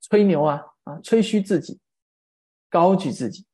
[0.00, 0.66] 吹牛啊？
[0.84, 1.78] 啊，吹嘘自己，
[2.68, 3.46] 高举自己。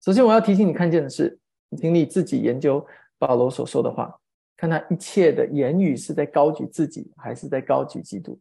[0.00, 1.40] 首先，我要提醒你看见的是，
[1.76, 2.86] 请你自己研究
[3.18, 4.20] 保罗所说的话，
[4.56, 8.38] 看他一切的言语是在高举自己，还是在高举基督。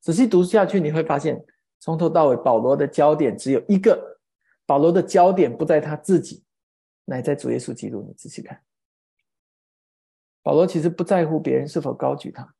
[0.00, 1.44] 仔细读下去，你会发现，
[1.78, 4.18] 从头到尾，保罗的焦点只有一个，
[4.66, 6.42] 保罗的焦点不在他自己。
[7.04, 8.62] 乃在主耶稣基督，你仔细看，
[10.40, 12.54] 保罗其实不在乎别人是否高举他，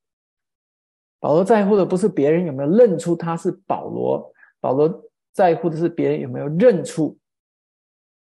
[1.21, 7.17] 保罗在乎的不是别人有没有认出他是保罗，保罗在乎的是别人有没有认出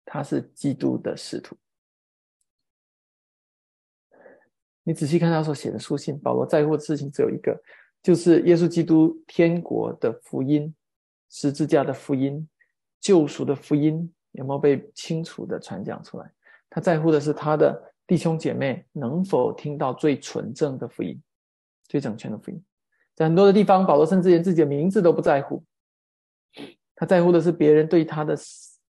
[0.05, 1.57] 他是基督的使徒。
[4.83, 7.59] 你仔细看他所写的书信，保罗在乎的事情只有一个，
[8.01, 10.73] 就是耶稣基督天国的福音、
[11.29, 12.47] 十字架的福音、
[12.99, 14.13] 救赎的福音。
[14.33, 16.27] 有没有被清楚的传讲出来？
[16.67, 21.21] 他在乎的是他的弟兄姐妹能否听到最纯正的福音、
[21.87, 22.59] 最整全的福音。
[23.13, 25.63] 在很多的地方，保罗甚至连自己的名字都不在乎，
[26.95, 28.35] 他在乎的是别人对他的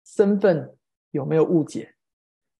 [0.06, 0.74] 身份
[1.12, 1.94] 有没有误解。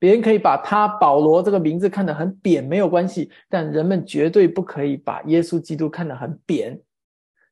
[0.04, 6.82] 别人可以把他保罗这个名字看得很扁，没有关系，但人们绝对不可以把耶稣基督看得很扁，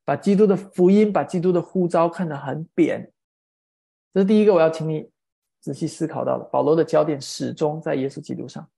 [0.04, 3.10] 把基督的福音、把基督的呼召看得很扁。
[4.14, 5.10] 这是第一个，我要请你。
[5.62, 8.70] 仔细思考到的，保罗的焦点始终在耶稣基督上。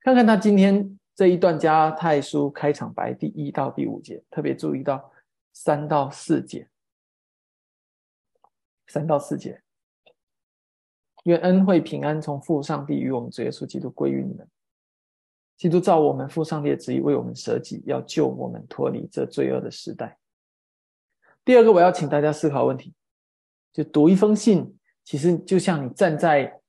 [0.00, 5.10] 看看他今天这一段加太书开场白第一到第五节，特别注意到
[5.54, 6.68] 三到四节。
[8.86, 9.62] 三到四节，
[11.24, 14.48] 愿恩惠平安从父上帝与我们主耶稣基督归于你们。
[15.56, 20.18] 基督照我们父上帝的旨意为我们舍己，要救我们脱离这罪恶的时代。
[21.44, 22.92] 第二个，我要请大家思考问题，
[23.72, 24.76] 就读一封信。
[25.04, 26.60] 其实就像你站在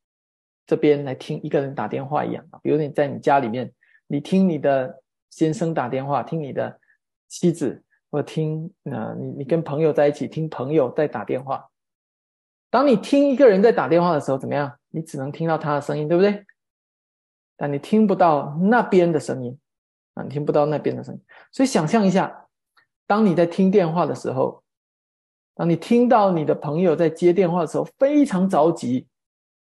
[0.66, 3.72] 这边来听一个人打电话一样啊，比如你在你家里面，
[4.08, 6.80] 你听你的先生打电话，听你的
[7.28, 11.68] 妻子，或听呃你你跟朋友在一起听朋友在打电话。
[12.74, 14.80] 当你听一个人在打电话的时候，怎么样？
[14.90, 16.44] 你只能听到他的声音，对不对？
[17.56, 19.56] 但你听不到那边的声音
[20.16, 21.22] 啊，你听不到那边的声音。
[21.52, 22.48] 所以想象一下，
[23.06, 24.64] 当你在听电话的时候。
[25.56, 29.06] 当你听到你的朋友在接电话的时候非常着急，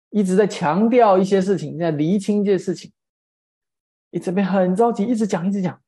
[0.08, 2.90] 一直在强调一些事情，在厘清一些事情，
[4.10, 5.78] 你这边很着急，一直讲一直讲，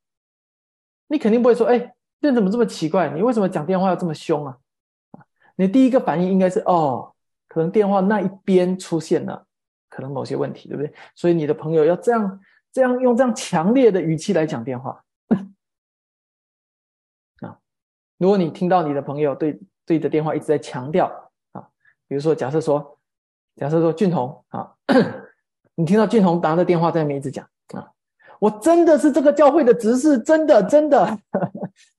[1.08, 3.08] 你肯定不会说：“哎，这怎么这么奇怪？
[3.08, 4.54] 你为什么讲电话要这么凶？”啊，
[5.56, 7.13] 你第一个反应应该是：“哦，
[7.54, 9.46] 可能电话那一边出现了
[9.88, 12.40] 可能某些问题，对不对？”所以你的朋友要这样
[12.72, 15.04] 这样用这样强烈的语气来讲电话
[17.40, 17.58] 啊。
[18.18, 19.58] 如果你听到你的朋友对。
[19.86, 21.68] 对着电话一直在强调啊，
[22.08, 22.98] 比如说，假设说，
[23.56, 24.72] 假设说俊宏啊，
[25.76, 27.92] 你听到俊宏拿着电话在那边一直讲啊，
[28.40, 31.18] 我真的是这个教会的执事，真的真的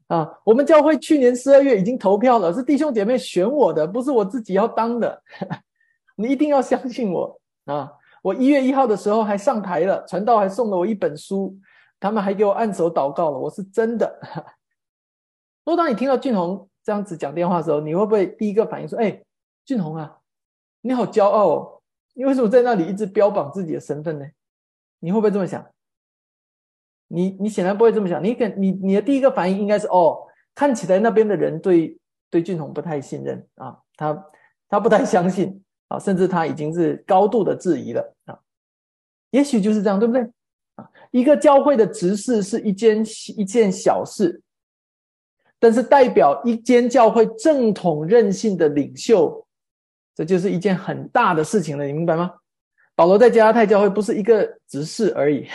[0.07, 0.39] 啊！
[0.43, 5.23] 我们教会去年十二月已经投票了，是弟兄姐妹选我的，不是我自己要当的。
[6.15, 7.91] 你一定要相信我啊！
[8.21, 11.57] 我一月一号的时候还上台了，传道还送了我一本书，
[11.99, 14.19] 他们还给我按手祷告了，我是真的。
[15.63, 19.23] 如果当你听到俊宏这样子讲电话的时候，你会不会第一个反应说：“哎，
[19.65, 20.17] 俊宏啊，
[20.81, 21.81] 你好骄傲哦，
[22.13, 24.25] 你为什么在那里一直标榜自己的身份呢？”
[24.99, 25.65] 你会不会这么想？
[27.07, 30.17] 你你显然不会这么想，你肯你你的第一个反应应该是哦，
[30.53, 31.97] 看起来那边的人对
[32.29, 34.25] 对俊宏不太信任啊，他
[34.67, 38.39] 他不太相信啊，甚至他已经是高度的质疑了啊，
[39.29, 40.21] 也许就是这样，对不对
[40.75, 40.89] 啊？
[41.11, 43.01] 一个教会的执事是一件
[43.37, 44.41] 一件小事，
[45.59, 49.45] 但是代表一间教会正统任性的领袖，
[50.15, 52.33] 这就是一件很大的事情了，你明白吗？
[52.95, 55.47] 保罗在加拉太教会不是一个执事而已。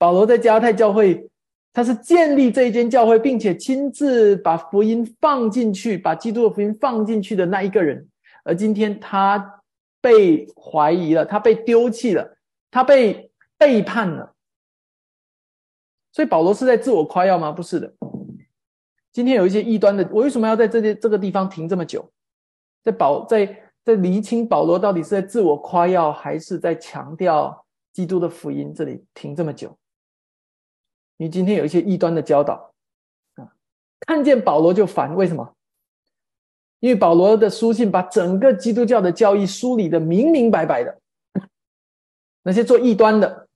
[0.00, 1.28] 保罗在加泰教会，
[1.74, 8.08] 他是建立这一间教会，并且亲自把福音放进去，把基督的福音放进去的那一个人。
[8.42, 9.60] 而今天他
[10.00, 12.38] 被怀疑了，他被丢弃了，
[12.70, 14.34] 他被背叛了。
[16.12, 17.52] 所以保罗是在自我夸耀吗？
[17.52, 17.92] 不是的。
[19.12, 22.10] 今天有一些异端的，我为什么要在这些这个地方停这么久？
[22.82, 23.44] 在保在
[23.84, 28.72] 在厘清保罗到底是在自我夸耀，还是在强调基督的福音？
[28.72, 29.76] 这里停这么久？
[31.20, 32.72] 你今天有一些异端的教导
[33.34, 33.52] 啊，
[34.06, 35.54] 看见保罗就烦，为什么？
[36.78, 40.98] 因为保罗的书信把整个基督教的教义梳理的明明白白的，
[42.42, 43.46] 那些做异端的、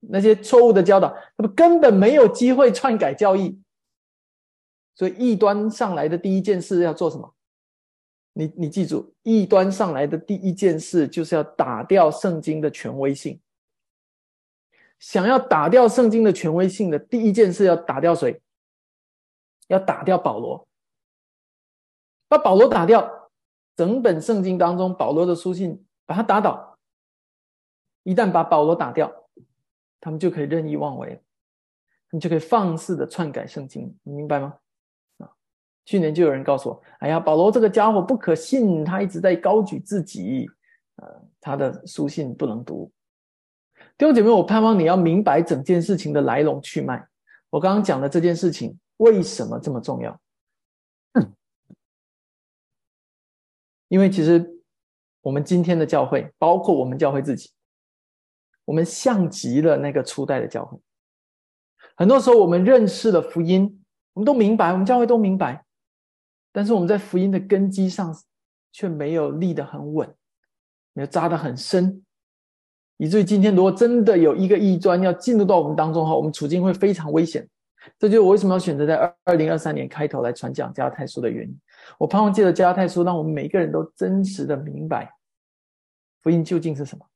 [0.00, 3.58] 那些错误的教导，他们根本没有机会篡改教义。
[4.94, 7.34] 所以异端上来的第一件事要做什么？
[8.34, 13.40] 你你记住，异端上来的第一件事就是要打掉圣经的权威性。
[14.98, 18.40] 想要打掉圣经的权威性的第一件事，要打掉谁？
[19.68, 20.68] 要打掉保罗，
[22.28, 23.30] 把保罗打掉。
[23.74, 26.78] 整本圣经当中，保罗的书信把他打倒。
[28.04, 29.12] 一旦把保罗打掉，
[30.00, 31.22] 他们就可以任意妄为，
[32.10, 34.56] 你就可以放肆的篡改圣经，你明白吗？
[35.18, 35.28] 啊，
[35.84, 40.46] 去年就有人告诉我：“哎呀，保罗这个家伙不可信，他一直在高举自己，
[40.96, 42.90] 呃，他的书信不能读。”
[43.98, 47.06] 弟兄姐妹，我盼望你要明白整件事情的来龙去脉。
[47.48, 50.20] 我刚刚讲的这件事情为什么这么重要？
[53.88, 54.60] 因为其实
[55.22, 57.52] 我们今天的教会，包括我们教会自己，
[58.64, 60.78] 我们像极了那个初代的教会。
[61.96, 63.82] 很多时候，我们认识了福音，
[64.12, 65.64] 我们都明白，我们教会都明白，
[66.52, 68.14] 但是我们在福音的根基上
[68.72, 70.14] 却没有立得很稳，
[70.92, 72.04] 没有扎得很深。
[72.98, 77.46] 以至于今天，如果真的有一个异端要进入到我们当中的话，我们处境会非常危险。
[77.98, 81.60] 这就是我为什么要选择在二二零二三年开头来传讲加太书的原因。
[81.98, 85.12] 我盼望借着加太书，让我们每一个人都真实的明白
[86.22, 87.06] 福音究竟是什么。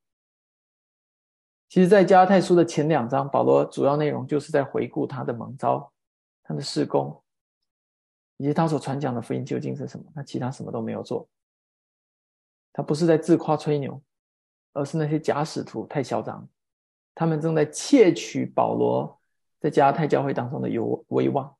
[1.68, 5.90] 其实，在加太书的前两章，保罗主要内容就是在回顾他的蒙召、
[6.42, 7.20] 他的事工，
[8.36, 10.04] 以及他所传讲的福音究竟是什么。
[10.14, 11.28] 他其他什么都没有做，
[12.72, 14.00] 他不是在自夸吹牛。
[14.72, 16.48] 而是那些假使徒太嚣张，
[17.14, 19.20] 他们正在窃取保罗
[19.60, 21.56] 在加太教会当中的有威望。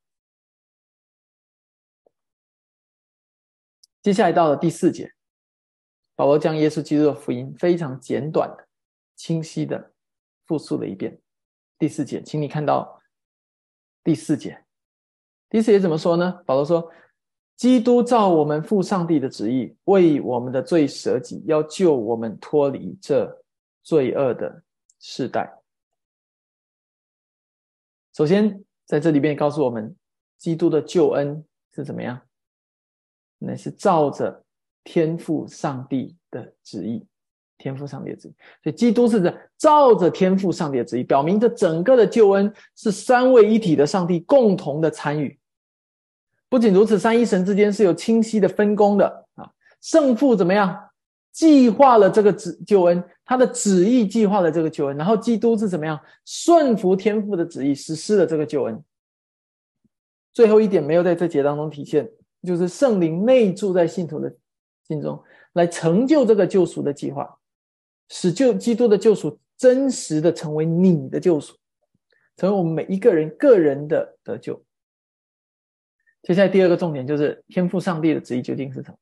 [4.02, 5.12] 接下来到了第四节，
[6.14, 8.68] 保罗将耶稣基督的福音非常简短的、
[9.16, 9.92] 清晰的
[10.46, 11.20] 复述了一遍。
[11.78, 13.02] 第四节，请你看到
[14.02, 14.64] 第四节，
[15.48, 16.42] 第四节怎么说呢？
[16.46, 16.90] 保罗说。
[17.60, 23.30] 基督照我们父上帝的旨意，为我们的罪舍己，要救我们脱离这
[23.82, 24.62] 罪恶的
[24.98, 25.52] 世代。
[28.16, 29.94] 首先，在这里边告诉我们，
[30.38, 31.44] 基督的救恩
[31.74, 32.18] 是怎么样？
[33.36, 34.42] 那是照着
[34.82, 37.06] 天父上帝的旨意，
[37.58, 38.34] 天父上帝的旨意。
[38.62, 45.38] 所以，基督是在照着天父上帝的旨意，表明这整个的救恩是三位一体的上帝共同的参与。
[46.50, 49.48] 不仅如此，三一神之间是有清晰的分工的啊。
[49.80, 50.90] 圣父怎么样
[51.32, 58.82] 计划了这个旨救恩，他的旨意计划了这个救恩，然后基督是怎么样顺服天父的旨意实施了这个救恩。
[60.32, 62.10] 最后一点没有在这节当中体现，
[62.42, 64.34] 就是圣灵内住在信徒的
[64.88, 65.22] 心中，
[65.52, 67.38] 来成就这个救赎的计划，
[68.08, 71.54] 使救基督的救赎真实的成为你的救赎，
[72.36, 74.60] 成为我们每一个人个人的得救。
[76.22, 78.96] 接下来第二个重点就是天赋上帝的旨意究竟是什么？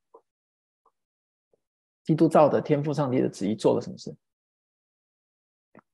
[2.05, 4.15] 基督照着天赋上帝的旨意做了什么事？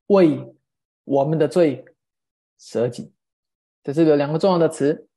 [0.07, 0.55] 为
[1.05, 1.85] 我们的罪
[2.59, 3.13] 舍己。
[3.83, 5.09] 这里有两个重要的词，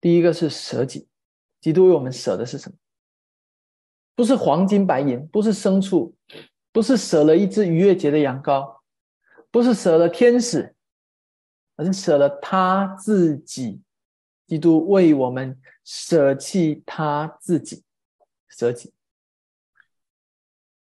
[0.00, 1.08] 第一个是舍己，
[1.60, 2.76] 基督为我们舍的是什么？
[4.14, 6.14] 不是黄金白银，不是牲畜，
[6.72, 8.80] 不是舍了一只逾越节的羊羔，
[9.50, 10.74] 不是舍了天使，
[11.76, 13.80] 而是舍了他自己。
[14.50, 17.84] 基督为我们舍弃他自己，
[18.48, 18.92] 舍己。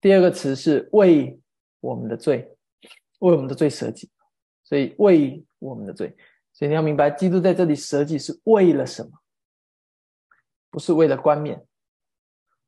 [0.01, 1.39] 第二个词是为
[1.79, 2.53] 我们的罪，
[3.19, 4.11] 为我们的罪舍己，
[4.61, 6.13] 所以为我们的罪。
[6.51, 9.19] 所以你要明白，基督在这里舍己是为了什么？
[10.69, 11.65] 不是为了冠冕，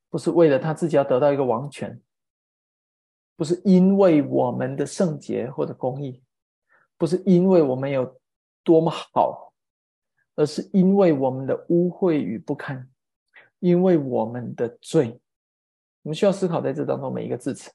[0.09, 2.01] 不是为了他自己要得到一个王权，
[3.35, 6.23] 不是因为我们的圣洁或者公义，
[6.97, 8.17] 不是因为我们有
[8.63, 9.46] 多么好，
[10.37, 12.89] 而是因为我们的污秽与不堪，
[13.59, 15.19] 因为我们的罪。
[16.03, 17.69] 我们需要思考在这当中每一个字词。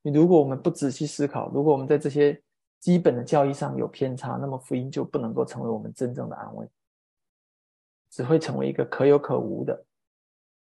[0.00, 2.42] 你如果我们不仔细思考，如果我们在这些。
[2.80, 6.64] 基本的教义上有偏差，那么福音就不能够成为我们真正的安慰，
[8.08, 9.84] 只会成为一个可有可无的、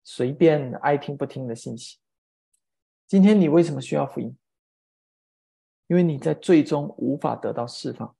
[0.03, 1.99] 随便爱听不听的信息。
[3.05, 4.35] 今天你为什么需要福音？
[5.85, 8.15] 因为你在最终无法得到释放，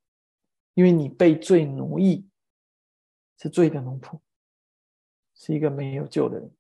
[0.76, 2.24] 因为你被罪奴役，
[3.38, 4.20] 是罪的奴仆，
[5.36, 6.52] 是一个没有救的人。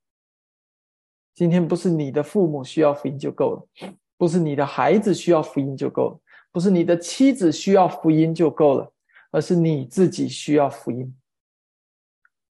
[1.34, 6.20] 今天不是你的父母需要福音就够了，不是你的孩子需要福音就够了。
[6.50, 8.92] 不是你的妻子需要福音就够了，
[9.30, 11.16] 而是你自己需要福音。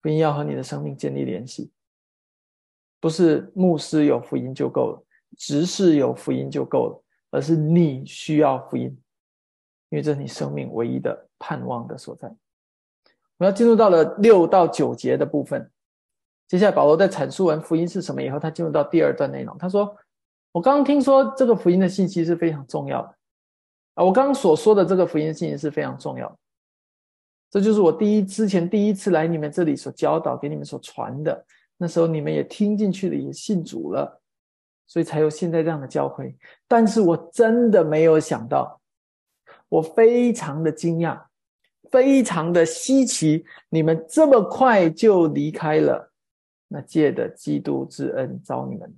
[0.00, 1.70] 福音要和你的生命建立联系，
[2.98, 5.04] 不是牧师有福音就够了，
[5.36, 8.84] 执事有福音就够了，而是你需要福音，
[9.90, 12.34] 因为这是你生命唯一的盼望的所在。
[13.40, 15.70] 我要进入到了六到九节的部分，
[16.46, 19.56] 接下来保罗在阐述完福音是什么以后，他进入到第二段内容。
[19.56, 19.96] 他说
[20.52, 23.08] ：“我刚刚听说这个福音的信息是非常重要的。”
[23.94, 26.36] 啊，我刚刚所说的这个福音信息是非常重要的，
[27.50, 31.42] 这就是我第一之前第一次来你们这里所教导给你们所传的，
[31.78, 34.20] 那时候你们也听进去了，也信主了，
[34.86, 36.36] 所以才有现在这样的教会。
[36.68, 38.78] 但是我真的没有想到，
[39.70, 41.20] 我非常的惊讶，
[41.90, 46.12] 非常的稀奇，你们这么快就离开了
[46.68, 48.96] 那借的基督之恩招你们。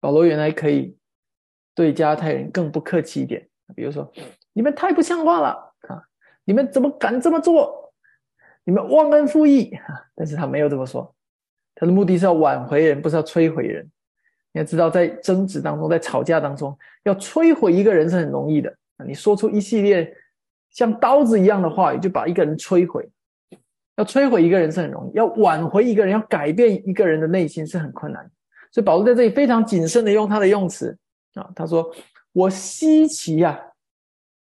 [0.00, 0.96] 保罗原来可以。
[1.72, 4.12] 对加太人更不客气一点，比如说，
[4.52, 6.02] 你们太不像话了啊！
[6.44, 7.94] 你们怎么敢这么做？
[8.64, 10.04] 你们忘恩负义啊！
[10.14, 11.14] 但是他没有这么说，
[11.74, 13.88] 他的目的是要挽回人，不是要摧毁人。
[14.52, 18.76] 你要知道，在争执当中，在吵架当中，要摧毁一个人是很容易的！
[19.06, 20.14] 你说出一系列
[20.70, 23.08] 像刀子一样的话语，就把一个人摧毁。
[23.96, 28.30] 要摧毁一个人是很容易，要挽回一个人，要改变一个人的内心是很困难。
[28.72, 30.96] 所以保罗在这里非常谨慎的用他的用词。
[31.34, 31.94] 啊，他说
[32.32, 33.60] ：“我稀奇呀，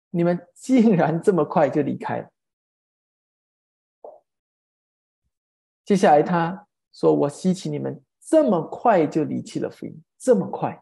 [0.09, 2.27] 你们竟然这么快就离开了。”
[5.85, 10.81] 接下来他说：“我稀奇你们这么快就离弃了福音，这么快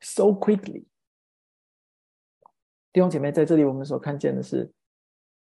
[0.00, 0.86] ，so quickly。”
[2.96, 4.72] 弟兄姐妹，在这里我们所看见的是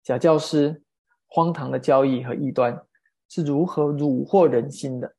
[0.02, 0.82] 假教师
[1.26, 2.82] 荒唐的交易和异端
[3.28, 5.14] 是如何虏获人心的。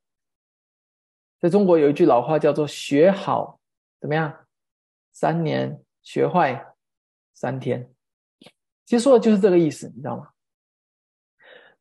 [1.39, 3.59] 在中国有一句老话叫做“学好”。
[4.01, 4.47] 怎么样？
[5.11, 6.73] 三年学坏
[7.35, 7.87] 三天，
[8.87, 10.29] 其实说的就是这个意思，你知道吗？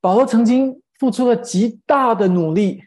[0.03, 2.85] 保罗曾经付出了极大的努力，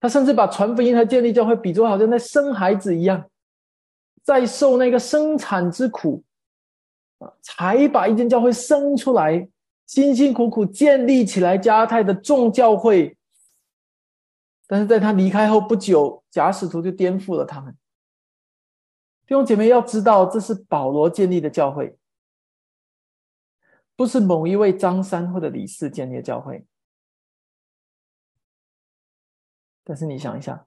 [0.00, 3.30] 他甚至把传福音和建立教会比作好像在生孩子一样，
[4.22, 6.24] 在受那个生产之苦
[7.20, 9.48] 啊，才把一间教会生出来，
[9.86, 13.16] 辛辛苦苦建立起来加泰的众教会。
[14.66, 17.76] 但是在他离开后不久，假使徒就颠覆了他们。
[19.26, 21.96] 弟兄姐妹要知道，这是保罗建立的教会，
[23.94, 26.66] 不是某一位张三或者李四建立的教会。
[29.84, 30.66] 但是你想一想，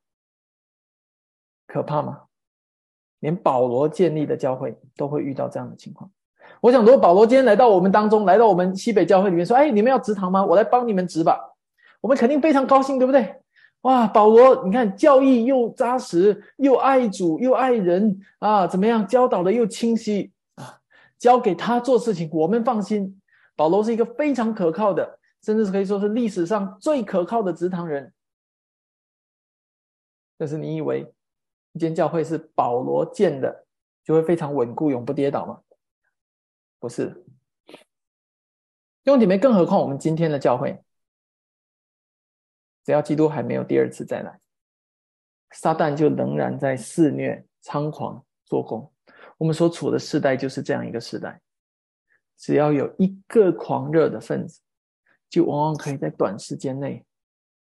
[1.66, 2.28] 可怕吗？
[3.20, 6.12] 连保罗建立的教会都会遇到这样的情况。
[6.64, 10.46] 我想，如果保罗今天来到我们当中，来到我们西北教会里面，说：“哎，你们要植堂吗？
[10.46, 11.38] 我来帮你们植吧。”
[12.00, 13.36] 我们肯定非常高兴，对不对？
[13.82, 19.06] 哇，保罗，你看教义又扎实，又爱主，又爱人啊，怎么样？
[19.06, 20.80] 教导的又清晰啊，
[21.20, 23.20] 交给他做事情，我们放心。
[23.58, 28.14] 保罗是一个非常可靠的，甚至是可以说是历史上最可靠的职堂人。
[30.38, 31.14] 但是你以为
[31.74, 33.66] 一间教会是保罗建的，
[34.06, 35.60] 就会非常稳固，永不跌倒吗？
[36.84, 37.24] 不是。
[39.06, 40.84] 兄弟们，更何况我们今天的教会。
[42.84, 44.38] 只要基督还没有第二次再来，
[45.52, 48.92] 撒旦就仍然在肆虐、猖狂做工。
[49.38, 51.42] 我们所处的时代就是这样一个时代，
[52.36, 54.60] 只要有一个狂热的分子，
[55.30, 57.06] 就往往可以在短时间内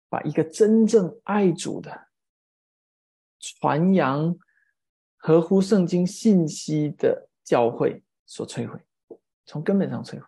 [0.09, 2.07] 把一个真正爱主的、
[3.39, 4.35] 传扬
[5.15, 8.79] 合乎圣经信息的教会所摧毁，
[9.45, 10.25] 从根本上摧毁。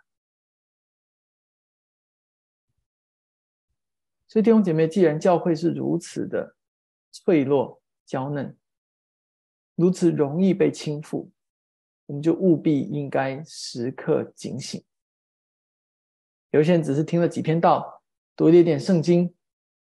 [4.27, 6.55] 所以弟兄姐妹，既然教会是如此的
[7.11, 8.57] 脆弱、娇嫩，
[9.75, 11.29] 如此容易被倾覆，
[12.05, 14.83] 我们就务必应该时刻警醒。
[16.51, 18.03] 有些人只是听了几篇道，
[18.35, 19.33] 读了一点圣经，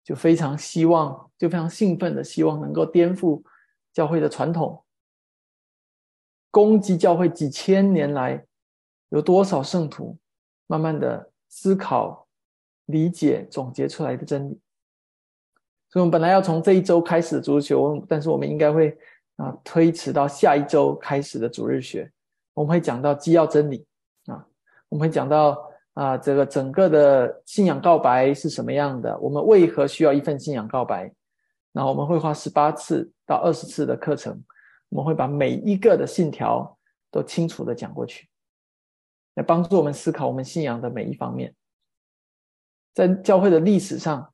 [0.05, 3.43] 就非常希望，就非常兴奋的希望能够颠覆
[3.93, 4.85] 教会的传统，
[6.51, 8.47] 攻击教会几千年来
[9.09, 10.17] 有多少圣徒，
[10.67, 12.25] 慢慢的思考。
[12.87, 14.61] 理解总结出来的真理，
[15.91, 18.97] 所以我们本来要从这一周开始足球，但是我们应该会
[19.35, 22.09] 啊推迟到下一周开始的主日学。
[22.55, 23.85] 我们会讲到基要真理
[24.27, 24.47] 啊，
[24.89, 31.13] 我们会讲到啊这个整个的信仰告白是什么样的，我们为何需要一份信仰告白？
[31.73, 34.41] 那我们会花十八次到二十次的课程，
[34.91, 36.79] 我们会把每一个的信条
[37.11, 38.29] 都清楚的讲过去，
[39.37, 41.55] 来帮助我们思考我们信仰的每一方面。
[42.93, 44.33] 在教会的历史上，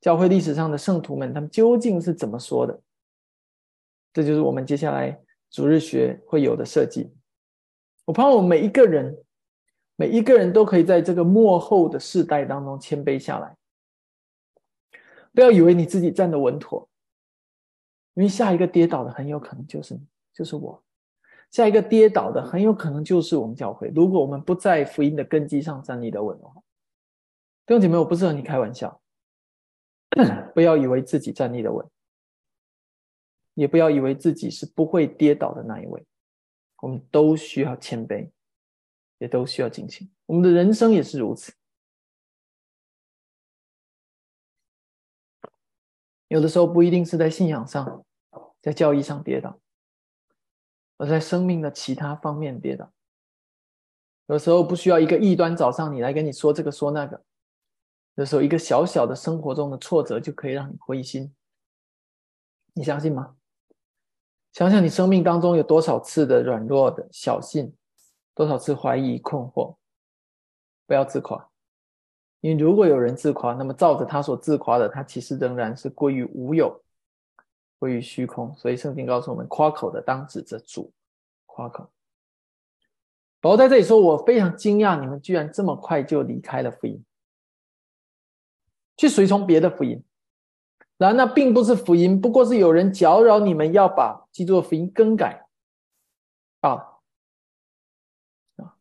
[0.00, 2.80] 教会历史上的圣徒们，他们究竟是怎么说的？
[4.12, 5.20] 这就是我们接下来
[5.50, 7.12] 主日学会有的设计。
[8.04, 9.24] 我盼望我们每一个人，
[9.96, 13.56] 每一个人都可以在这个幕后的世代当中谦卑下来，
[15.32, 16.88] 不要以为你自己站得稳妥，
[18.14, 20.82] 因为下一个跌倒的很有可能就是你，就是我。
[21.56, 23.90] 下一个跌倒的很有可能就是我们教会。
[23.94, 26.60] 如果我们不在福音的根基上站立的稳的话。
[27.64, 29.00] 弟兄姐妹，我不是和你开玩笑，
[30.54, 31.88] 不要以为自己站立的稳，
[33.54, 36.04] 也不要以为自己是不会跌倒的那一位。
[36.82, 38.30] 我们都需要谦卑，
[39.16, 40.06] 也都需要警醒。
[40.26, 41.54] 我们的人生也是如此。
[46.28, 48.04] 有的时候不一定是在信仰上、
[48.60, 49.58] 在教义上跌倒，
[50.96, 52.90] 而在生命的其他方面跌倒。
[54.26, 57.22] 有时候不需要一个异端找上你来跟你说这个说那个。
[58.16, 61.34] 有时候，一个小小的生活中的挫折就可以让你灰心，
[62.72, 63.36] 你相信吗？
[64.52, 67.76] 想想你生命当中有多少次的软弱的小信，
[68.34, 69.76] 多少次怀疑困惑，
[70.86, 71.50] 不要自夸，
[72.40, 76.82] 因为如果有人自夸，那么照着他所自夸的，他其实仍然是归于无有，
[77.78, 78.54] 归于虚空。
[78.56, 80.92] 所以圣经告诉我们，夸口的当指着主
[81.46, 81.88] 夸口。
[83.40, 87.04] 保罗在这里说：“我非常惊讶，你们居然这么快就离开了福音。”
[88.96, 90.02] 去随从别的福音，
[90.96, 95.46] 然而那并不是福音，不过是有人搅扰你们，要把基督的福音更改。
[96.62, 96.70] 啊
[98.56, 98.74] 啊！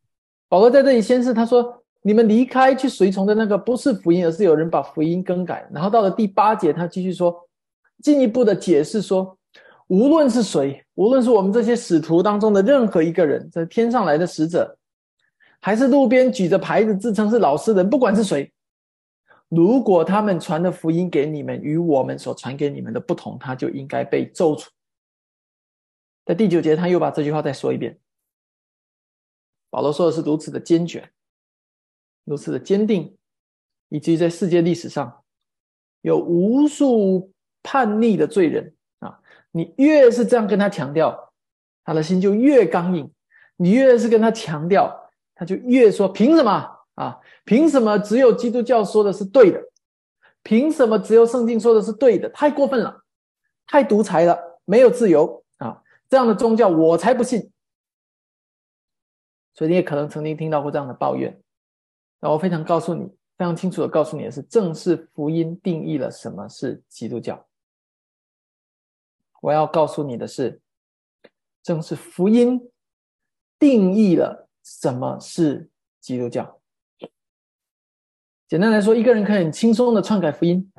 [0.48, 7.48] 保罗在这里先是他说：“你们离开去随从的那个不是福音，而是有人把福音更改。”然后到了第八节，他继续说，
[8.02, 9.38] 进一步的解释说
[9.88, 14.78] ：“无论是谁，无论是我们这些使徒当中的任何一个人，这天上来的使者，
[15.60, 18.52] 还是路边举着牌子自称是老师的人，不管是谁。”
[19.48, 24.66] 如果他们传的福音给你们与我们所传给你们的不同，他就应该被咒诅。
[26.26, 28.00] 在第九节，他又把这句话再说一遍。
[29.70, 31.12] 保罗说的是如此的坚决，
[32.24, 33.16] 如此的坚定，
[33.90, 35.24] 以至于在世界历史上
[36.02, 37.32] 有无数
[37.66, 39.20] 叛逆的罪人啊！
[39.50, 41.34] 你越是这样跟他强调，
[41.84, 43.10] 他的心就越刚硬；
[43.58, 44.96] 你越是跟他强调，
[45.34, 46.72] 他就越说凭什么？
[46.94, 49.60] 啊，凭什么只有基督教说的是对的？
[50.44, 52.30] 凭什么只有圣经说的是对的？
[52.30, 53.02] 太过分了，
[53.66, 55.82] 太独裁了，没有自由啊！
[56.08, 57.52] 这样的宗教我才不信。
[59.56, 61.42] 所以你也可能曾经听到过这样的抱怨。
[62.20, 63.08] 那我非常告诉你，
[63.38, 67.44] 非常清楚的告诉你的是，正是福音定义了什么是基督教。
[69.42, 70.62] 我要告诉你的是，
[71.62, 72.72] 正是福音
[73.60, 75.70] 定义了什么是
[76.02, 76.62] 基督教。
[78.48, 80.72] 简单来说，一个人可以很轻松的篡改福音，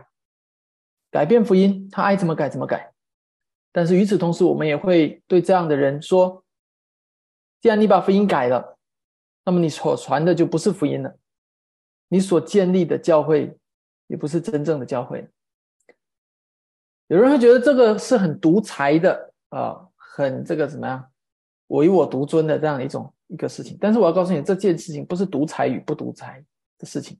[1.10, 2.92] 改变福音，他爱怎么改怎么改。
[3.72, 6.44] 但是与此同时，我们也会对这样的人说：，
[7.60, 8.78] 既然你把福音改了，
[9.44, 11.18] 那么你所传的就不是福音了，
[12.08, 13.58] 你所建立的教会
[14.06, 15.28] 也不是真正的教会。
[17.08, 21.08] 有人会觉得这个是很独裁的啊，很这个怎么样，
[21.68, 23.78] 唯我独尊的这样一种一个事情。
[23.80, 26.44] 但是我要告诉你，这件事情不是独裁与不独裁
[26.78, 27.18] 的事情。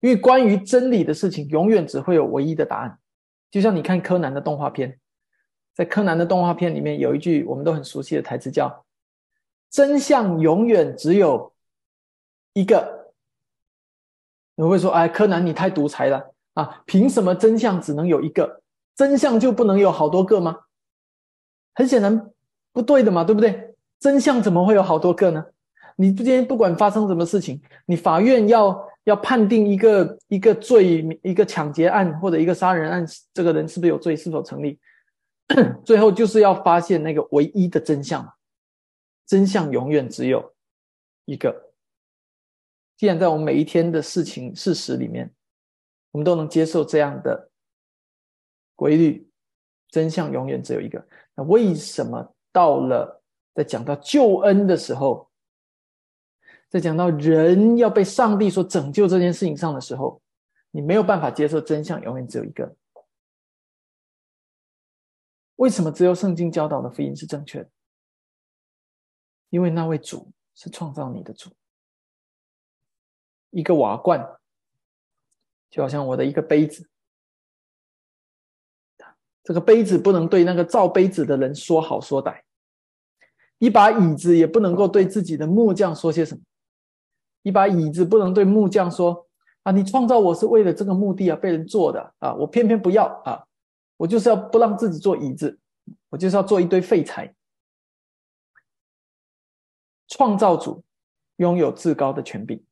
[0.00, 2.98] 因为关于真理的事情，永远只会有唯一的答案。
[3.50, 5.00] 就像你看柯南的动画片，
[5.72, 8.84] 在柯南的动画片里面有一句我们都很熟悉的台词，叫
[9.70, 11.54] “真相永远只有
[12.52, 13.14] 一个”。
[14.56, 16.82] 你会说：“哎，柯南你太独裁了啊！
[16.86, 18.62] 凭什么真相只能有一个？
[18.96, 20.60] 真相就不能有好多个吗？”
[21.74, 22.30] 很显然
[22.72, 23.74] 不对的嘛，对不对？
[24.00, 25.44] 真相怎么会有好多个呢？
[25.96, 34.78] 你今天不管发生什么事情，你法院要要判定一个一个罪，一个抢劫案或者一个杀人案，这个人是不是有罪，是否成立？
[35.84, 38.34] 最后就是要发现那个唯一的真相，
[39.26, 40.54] 真相永远只有
[41.26, 41.70] 一个。
[42.96, 45.30] 既然在我们每一天的事情事实里面，
[46.14, 47.50] 我们都能接受这样的
[48.76, 49.28] 规律，
[49.88, 51.04] 真相永远只有一个。
[51.34, 53.20] 那为什么到了
[53.52, 55.28] 在讲到救恩的时候，
[56.68, 60.22] 在讲到人要被上帝所拯救这件事情上的时候，
[60.70, 62.76] 你没有办法接受真相永远只有一个？
[65.56, 67.70] 为什么只有圣经教导的福音是正确的？
[69.50, 71.50] 因为那位主是创造你的主。
[73.50, 74.38] 一个瓦罐，
[75.74, 76.88] 就好像我的一个杯子，
[79.42, 82.42] 这个杯子不能对那个造杯子的人说好说歹；
[83.58, 86.40] 一把椅子也不能够对自己的木匠说些什么；
[87.42, 89.26] 一把椅子不能对木匠说
[89.64, 93.44] ：“啊，你创造我是为了这个目的啊，被人做的啊，我偏偏不要啊。”
[93.98, 95.58] 我就是要不让自己做椅子，
[96.10, 97.34] 我就是要做一堆废材。
[100.06, 100.84] 创造主
[101.38, 102.64] 拥有至高的权柄，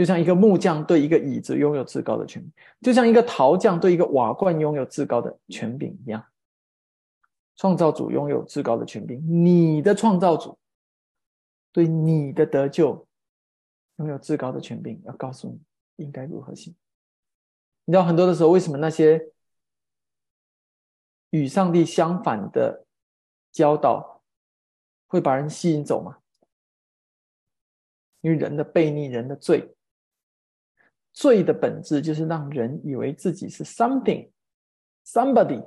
[0.00, 6.24] 就像一个木匠对一个椅子拥有至高的权柄，就像一个陶匠对一个瓦罐拥有至高的权柄一样。
[7.54, 10.58] 创造主拥有至高的权柄，你的创造主
[11.70, 13.06] 对你的得救
[13.96, 15.60] 拥有至高的权柄，要告诉你
[16.02, 16.74] 应该如何行。
[17.84, 19.30] 你知道很多的时候，为什么那些？
[21.28, 22.86] 与上帝相反的
[23.52, 24.22] 教导
[25.08, 26.20] 会把人吸引走吗？
[28.22, 29.76] 因为人的悖逆，人的罪，
[31.20, 34.30] 罪的本质就是让人以为自己是 something
[35.04, 35.62] somebody，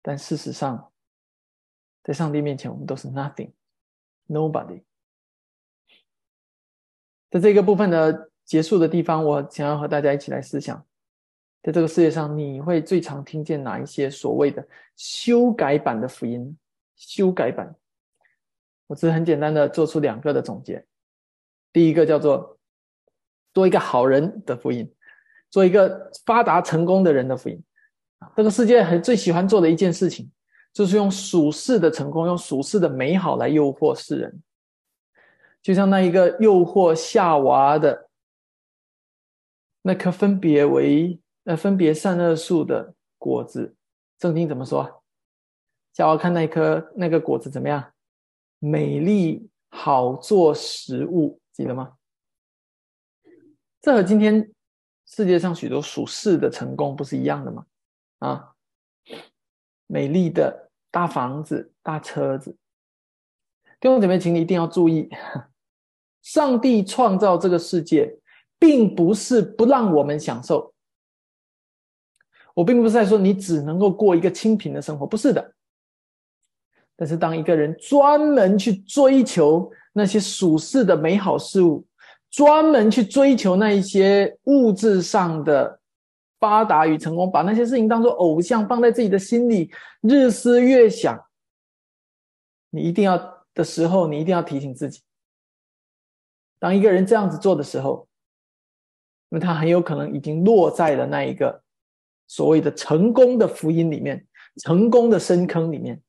[0.00, 0.90] 但事实上，
[2.02, 3.52] 在上帝面前，我们都是 nothing
[4.26, 4.82] nobody。
[7.30, 10.82] 在这个部分的结束的地方，我想要和大家一起来思想。
[11.62, 14.66] 在这个世界上，你会最常听见哪一些所谓的
[14.96, 16.56] 修改版的福音？
[16.96, 17.76] 修改版，
[18.86, 20.82] 我只是很简单的做出两个的总结。
[21.74, 22.53] 第一个叫做
[23.54, 24.92] 做一个好人的福音，
[25.48, 27.64] 做一个发达成功的人的福音。
[28.36, 30.30] 这个世界很最喜欢做的一件事情，
[30.74, 34.42] 就是用属世的成功，用属世的美好来诱惑世人。
[35.62, 38.10] 就像那一个诱惑夏娃的
[39.80, 41.18] 那颗分别为。
[41.46, 43.76] 那分别善恶树的果子，
[44.18, 45.02] 圣经怎么说？
[45.92, 47.92] 叫我看那颗那个果子怎么样？
[48.60, 51.98] 美丽，好做食物，记得吗？
[53.84, 54.50] 这和今天
[55.04, 57.66] 世界上许多属世的成功不是一样的吗？
[58.20, 58.54] 啊，
[59.86, 62.56] 美丽的大房子、大车子。
[63.78, 65.10] 弟兄姐妹，请你一定要注意，
[66.22, 68.18] 上帝创造这个世界，
[68.58, 70.72] 并不是不让我们享受。
[72.54, 75.54] 我并不是在说你只能够过一个清贫的生活，不是的。
[76.96, 81.86] 但是当一个人专门去追求那些属世的美好事物，
[82.34, 85.78] 专门去追求那一些物质上的
[86.40, 89.70] 发达与成功，把那些事情当做偶像放在自己的心里，
[90.00, 91.24] 日思夜想，
[92.70, 95.02] 你一定要的时候，你一定要提醒自己：
[96.58, 98.08] 当一个人这样子做的时候，
[99.28, 101.62] 那他很有可能已经落在了那一个。
[102.26, 104.26] 所谓的成功的福音里面，
[104.56, 106.02] 成功的深坑里面，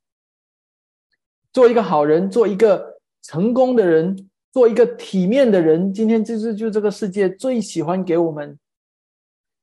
[1.52, 5.94] 做一个好人，做一个成功的人，做一个体面的人。
[5.94, 8.58] 今天就是就这个世界最喜欢给我们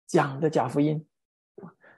[0.06, 1.02] 讲的假福音，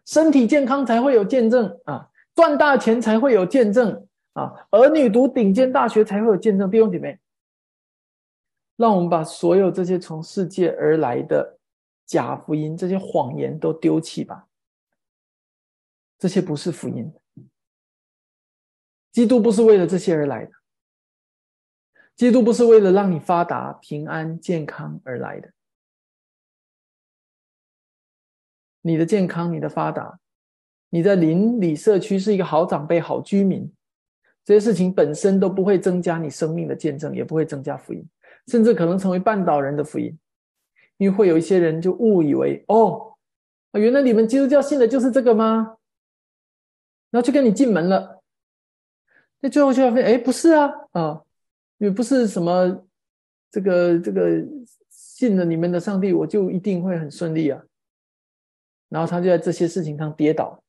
[0.07, 6.71] 身体健康才会有见证啊，赚大钱才会有见证啊，儿女读顶尖大学才会有见证。
[6.71, 7.19] 弟兄姐妹，
[8.77, 11.59] 让我们把所有这些从世界而来的。
[12.07, 14.47] 假福音，这些谎言都丢弃吧。
[16.19, 17.11] 这些不是福音，
[19.11, 20.53] 基督不是为了这些而来的，
[22.17, 25.51] 基督不是为了让你发达、平安、健康而来的。
[28.83, 30.21] 你的健康、你的发达、
[30.91, 33.73] 你在邻里社区是一个好长辈、好居民，
[34.45, 38.07] 这些事情本身都不会增加你生命的见证，也不会增加福音，
[38.47, 40.17] 甚至可能成为绊倒人的福音。
[40.99, 43.17] 因为会有一些人就误以为哦，
[43.73, 45.77] 原来你们基督教信的就是这个吗？
[47.11, 48.23] 然后就跟你进门了。
[49.41, 51.24] 那最后就发现，哎，不是啊，啊，
[51.85, 52.87] 也不是什么
[53.51, 54.43] 这个这个
[54.91, 57.63] 信了你们的上帝，我就一定会很顺利啊。
[58.89, 60.63] 然后他就在这些事情上跌倒，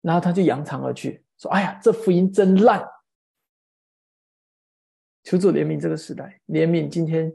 [0.00, 2.86] 然后他就扬长而去，说：“哎呀，这福音真烂。”
[5.22, 7.32] 求主怜悯这个时代，怜悯今天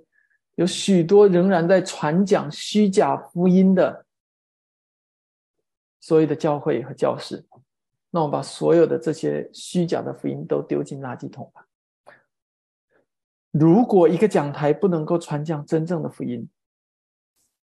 [0.55, 4.05] 有许多仍然在传讲虚假福音的
[6.01, 7.45] 所有的教会和教士。
[8.09, 11.67] 那我把所有的这些虚假的福音都丢进垃圾桶吧。
[13.52, 16.48] 如果一个讲台不能够传讲真正的福音，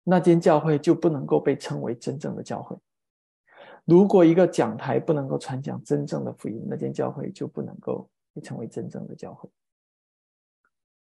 [0.03, 2.77] 那间教会就不能够被称为真正的教会。
[3.85, 9.49] 如果一个讲台不能够传讲真正的福音，那间教会就不能够被称为真正的教会。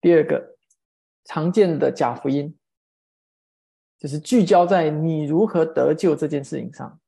[0.00, 0.56] 第二个
[1.24, 2.56] 常见的假福音，
[3.98, 6.98] 就是聚焦在你如何得救这件事情上。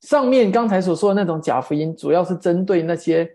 [0.00, 3.30] 上面刚才所说的那种假福音，主要是针对那些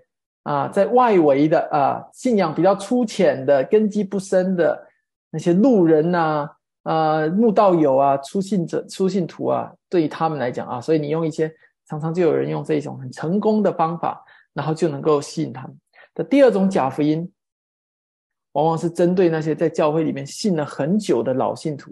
[0.48, 4.88] 啊在外围的啊信仰比较粗浅的、根基不深的
[5.30, 6.50] 那些路人呐、
[6.84, 11.54] 啊慕道友啊、初信者、初信徒啊，对于他们来讲啊，所以你用一些
[11.86, 14.24] 常常就有人用这种很成功的方法，
[14.54, 15.78] 然后就能够吸引他们。
[16.16, 17.32] 的第二种假福音。
[18.54, 21.92] 往往是针对那些在教会里面信了很久的老信徒。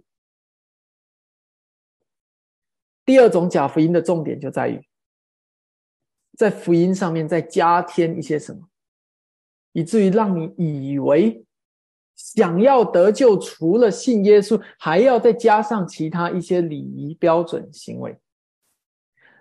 [3.05, 4.81] 第二种假福音的重点就在于，
[6.37, 8.67] 在福音上面再加添一些什么，
[9.73, 11.45] 以至于让你以为
[12.15, 18.17] 想要得救，除了信耶稣，还要再加上其他一些礼仪标准行为。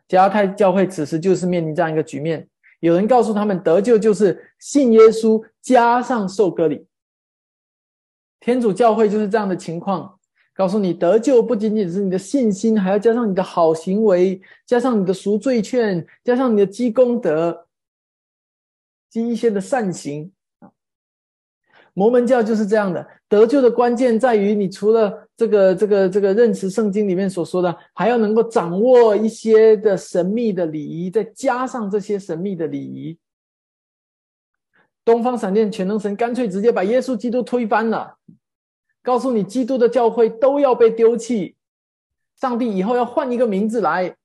[0.07, 2.49] 加太教会此时就是面临这样一个局面：
[2.81, 6.87] 有人告诉他们，得救就是信耶稣加上受割礼。
[8.41, 10.19] 天主教会就是这样的情况，
[10.55, 17.67] 告诉你得救不仅仅是你的信心，还要加上你的好行为，加上你的赎罪券，加上你的积功德，
[19.11, 20.31] 积一些的善行
[20.61, 20.71] 啊。
[21.93, 33.19] 摩门教就是这样的，得救的关键在于你除了这个这个这个认识圣经里面所说的，还要能够掌握一些的神秘的礼仪，再加上这些神秘的礼仪。
[35.05, 38.17] 东方闪电全能神干脆直接把耶稣基督推翻了，
[39.05, 41.55] 告诉你基督的教会都要被丢弃，
[42.41, 44.17] 上帝以后要换一个名字来，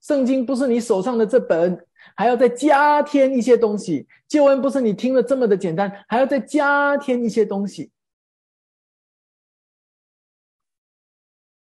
[0.00, 4.06] 圣经不是你手上的这本，还要再加添一些东西。
[4.26, 7.90] 救恩不是你听了这么的简单，还要再加添一些东西。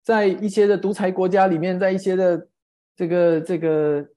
[0.02, 2.48] 在一些的独裁国家里面，在一些的
[2.96, 4.08] 这个这个。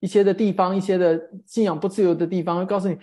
[0.00, 2.96] 一些的地方，一些的信仰不自由的地方，会告诉你，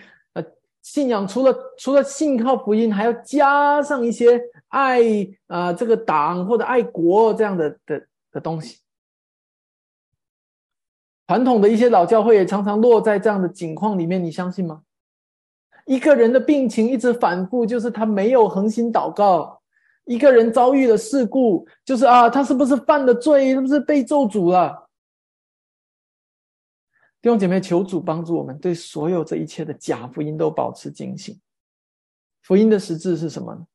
[0.85, 5.01] 信仰除了除了信靠福音，还要加上一些爱
[5.47, 8.77] 啊，这个党或者爱国这样的的的东西。
[11.25, 14.83] 传统的一些老教会也常常落在这样的境况里面，你相信吗？
[15.87, 19.59] 一个人的病情一直反复，就是他没有恒心祷告；
[20.05, 23.55] 一个人遭遇了事故，就是啊，他是不是犯了罪？
[23.55, 24.84] 是不是被咒诅了？
[27.25, 31.41] 弟兄姐妹，求主帮助我们，对所有这一切的假福音都保持警醒。
[32.43, 33.65] 福音的实质是什么呢？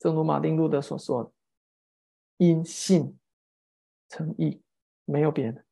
[0.00, 1.30] 正如马丁路德所说的
[2.38, 3.16] ：“因信
[4.08, 4.60] 称义，
[5.04, 5.64] 没有别的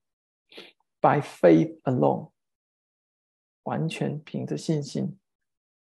[1.00, 2.30] ，by faith alone，
[3.64, 5.18] 完全凭着信心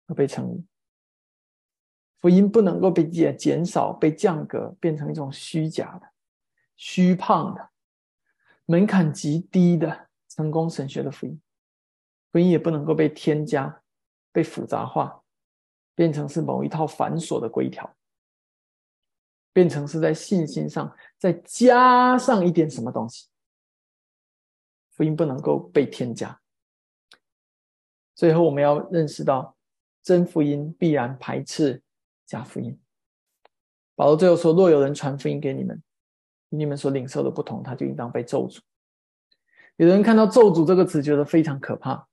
[0.07, 0.65] 而被称义。
[2.19, 6.11] 福音不能够被减减少、被降格，变成一种虚假的、
[6.75, 7.69] 虚胖的、
[8.65, 10.03] 门槛极低的。”
[10.36, 11.41] 成功神学的福音，
[12.31, 13.84] 福音也不能够被添加、
[14.31, 15.21] 被复杂化，
[15.93, 17.95] 变成是某一套繁琐的规条，
[19.53, 23.27] 变成是在信心上再加上一点什么东西。
[24.91, 26.39] 福音不能够被添加。
[28.15, 29.55] 最后，我们要认识到，
[30.01, 31.81] 真福音必然排斥
[32.25, 32.79] 假福音。
[33.95, 35.81] 保罗最后说：“若有人传福音给你们，
[36.49, 38.59] 与你们所领受的不同，他就应当被咒诅。”
[39.84, 42.07] 有人看到“咒诅”这个词，觉得非常可怕。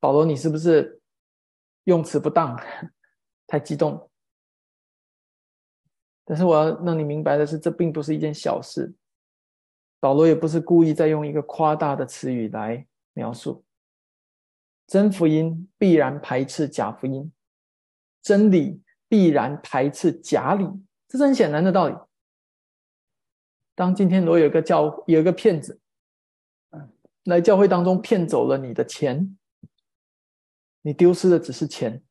[0.00, 1.02] 保罗，你是不是
[1.84, 2.58] 用词不当，
[3.46, 4.10] 太激动？
[6.24, 8.94] 但是我要让你明白的是，这并不是一件小事。
[10.00, 13.62] 保罗也不是故意在用一个夸大的词语来描述。
[14.86, 17.30] 真福音必然排斥假福音，
[18.22, 20.66] 真理必然排斥假理，
[21.06, 21.94] 这是很显然的道理。
[23.74, 25.78] 当今天如果有一个教有一个骗子。
[27.24, 29.36] 来教会当中骗走了你的钱，
[30.82, 32.02] 你丢失的只是钱。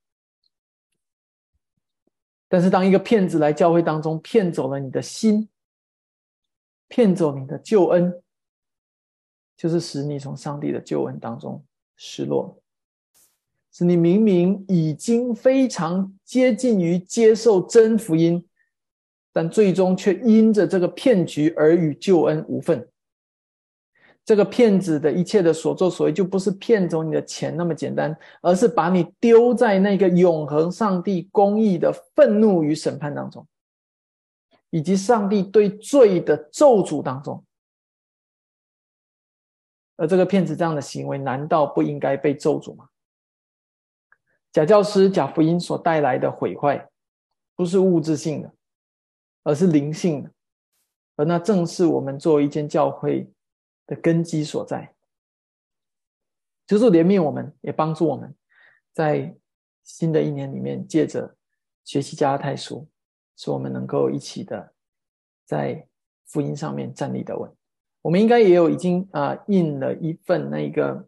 [2.47, 5.49] 但是当一个骗子来教会当中骗走了你的心，
[6.87, 8.23] 骗走你的救恩，
[9.57, 11.65] 就是使你从上帝的救恩当中
[11.97, 12.61] 失落，
[13.71, 18.47] 使你明明已经非常接近于接受真福音，
[19.33, 22.89] 但最终却因着这个骗局而与救恩无份。
[24.27, 33.47] 这个骗子的一切的所作所为，就不是骗走你的钱那么简单，而是把你丢在那个永恒上帝公义的愤怒与审判当中，
[34.69, 37.41] 以及上帝对罪的咒诅当中。
[39.95, 42.89] 而这个骗子这样的行为，难道不应该被咒诅吗？
[44.51, 46.85] 假教师、假福音所带来的毁坏，
[47.55, 48.51] 不是物质性的，
[49.45, 50.31] 而是灵性的，
[51.15, 53.25] 而那正是我们作为一间教会。
[53.87, 54.93] 的根基所在，
[56.67, 58.35] 就是怜悯我们，也帮助我们，
[58.93, 59.35] 在
[59.83, 61.35] 新的一年里面，借着
[61.83, 62.87] 学习加拉太书，
[63.37, 64.73] 使我们能够一起的
[65.45, 65.87] 在
[66.25, 67.49] 福音上面站立的稳。
[68.01, 71.07] 我们应该也有已经啊印了一份那个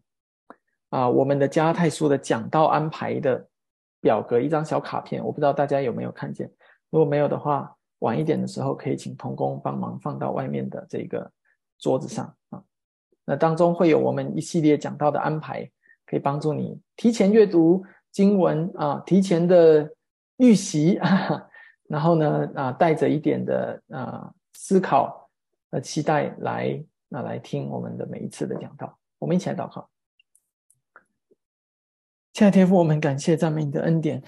[0.89, 3.47] 啊我们的加拉太书的讲道安排的
[3.99, 6.49] 表格，一张小卡片，我不知道大家有没有看见。
[6.89, 11.29] 如果没有的话，晚一点的时候可以请童工帮忙放到外面的这个
[11.77, 12.63] 桌子上啊。
[13.29, 15.69] 那当中会有我们一系列讲到的安排，
[16.07, 19.87] 可以帮助你提前阅读经文啊，提前的
[20.37, 20.99] 预习，
[21.87, 25.29] 然后呢啊，带着一点的啊思考
[25.69, 28.97] 和期待来那来听我们的每一次的讲道。
[29.19, 29.87] 我们一起来祷告，
[32.33, 34.23] 亲爱的天父，我们感谢赞美你的恩典，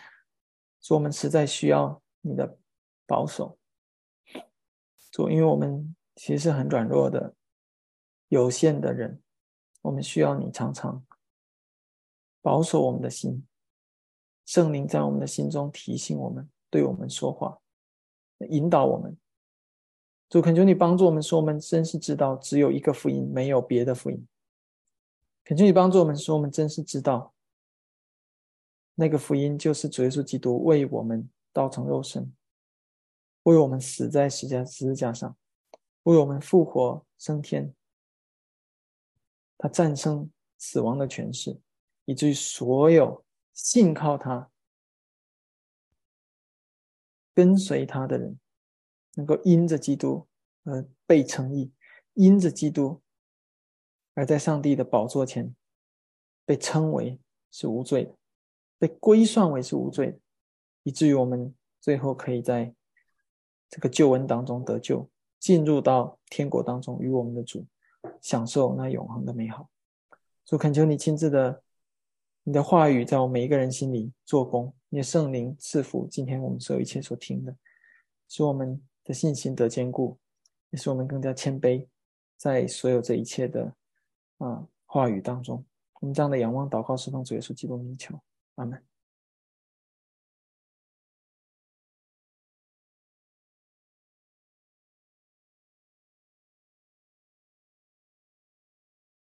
[0.79, 2.55] 说我们实在需要你的
[3.07, 3.57] 保守，
[5.11, 7.33] 主，因为我们其实是很软弱的。
[8.31, 9.21] 有限的人，
[9.81, 11.05] 我们需要你常常
[12.41, 13.45] 保守我们的心，
[14.45, 17.59] 圣灵在我们的心中提醒我们，对我们说话，
[18.47, 19.17] 引导我们。
[20.29, 24.25] 主恳求你帮助我们，说我们真是知道只有一个福音，没有别的福音。
[25.43, 27.33] 恳求你帮助我们，说我们真是知道
[28.95, 32.33] 那个福音就是主耶稣基督为我们道成肉身，
[33.43, 35.35] 为我们死在十字架上，
[36.03, 37.75] 为我们复活升天。
[39.61, 41.61] 他战胜死亡的权势，
[42.05, 44.49] 以至于所有信靠他、
[47.35, 48.39] 跟随他的人，
[49.13, 50.27] 能够因着基督
[50.63, 51.71] 而被称义，
[52.15, 53.03] 因着基督
[54.15, 55.55] 而在上帝的宝座前
[56.43, 57.19] 被称为
[57.51, 58.15] 是无罪的，
[58.79, 60.19] 被归算为是无罪的，
[60.81, 62.73] 以至于我们最后可以在
[63.69, 65.07] 这个救恩当中得救，
[65.37, 67.63] 进入到天国当中，与我们的主。
[68.21, 69.69] 享受那永恒的美好，
[70.45, 71.63] 主恳求你亲自的，
[72.43, 77.55] 你的话语在我们每一个人心里做工，你的圣灵赐福今天我们所有一切所听的，
[78.27, 80.17] 使我们的信心得坚固，
[80.69, 81.87] 也使我们更加谦卑，
[82.37, 83.73] 在所有这一切的
[84.37, 85.65] 啊话语当中，
[85.99, 88.19] 我们这样的仰望祷告，释放主耶稣基督名求，
[88.55, 88.81] 阿门。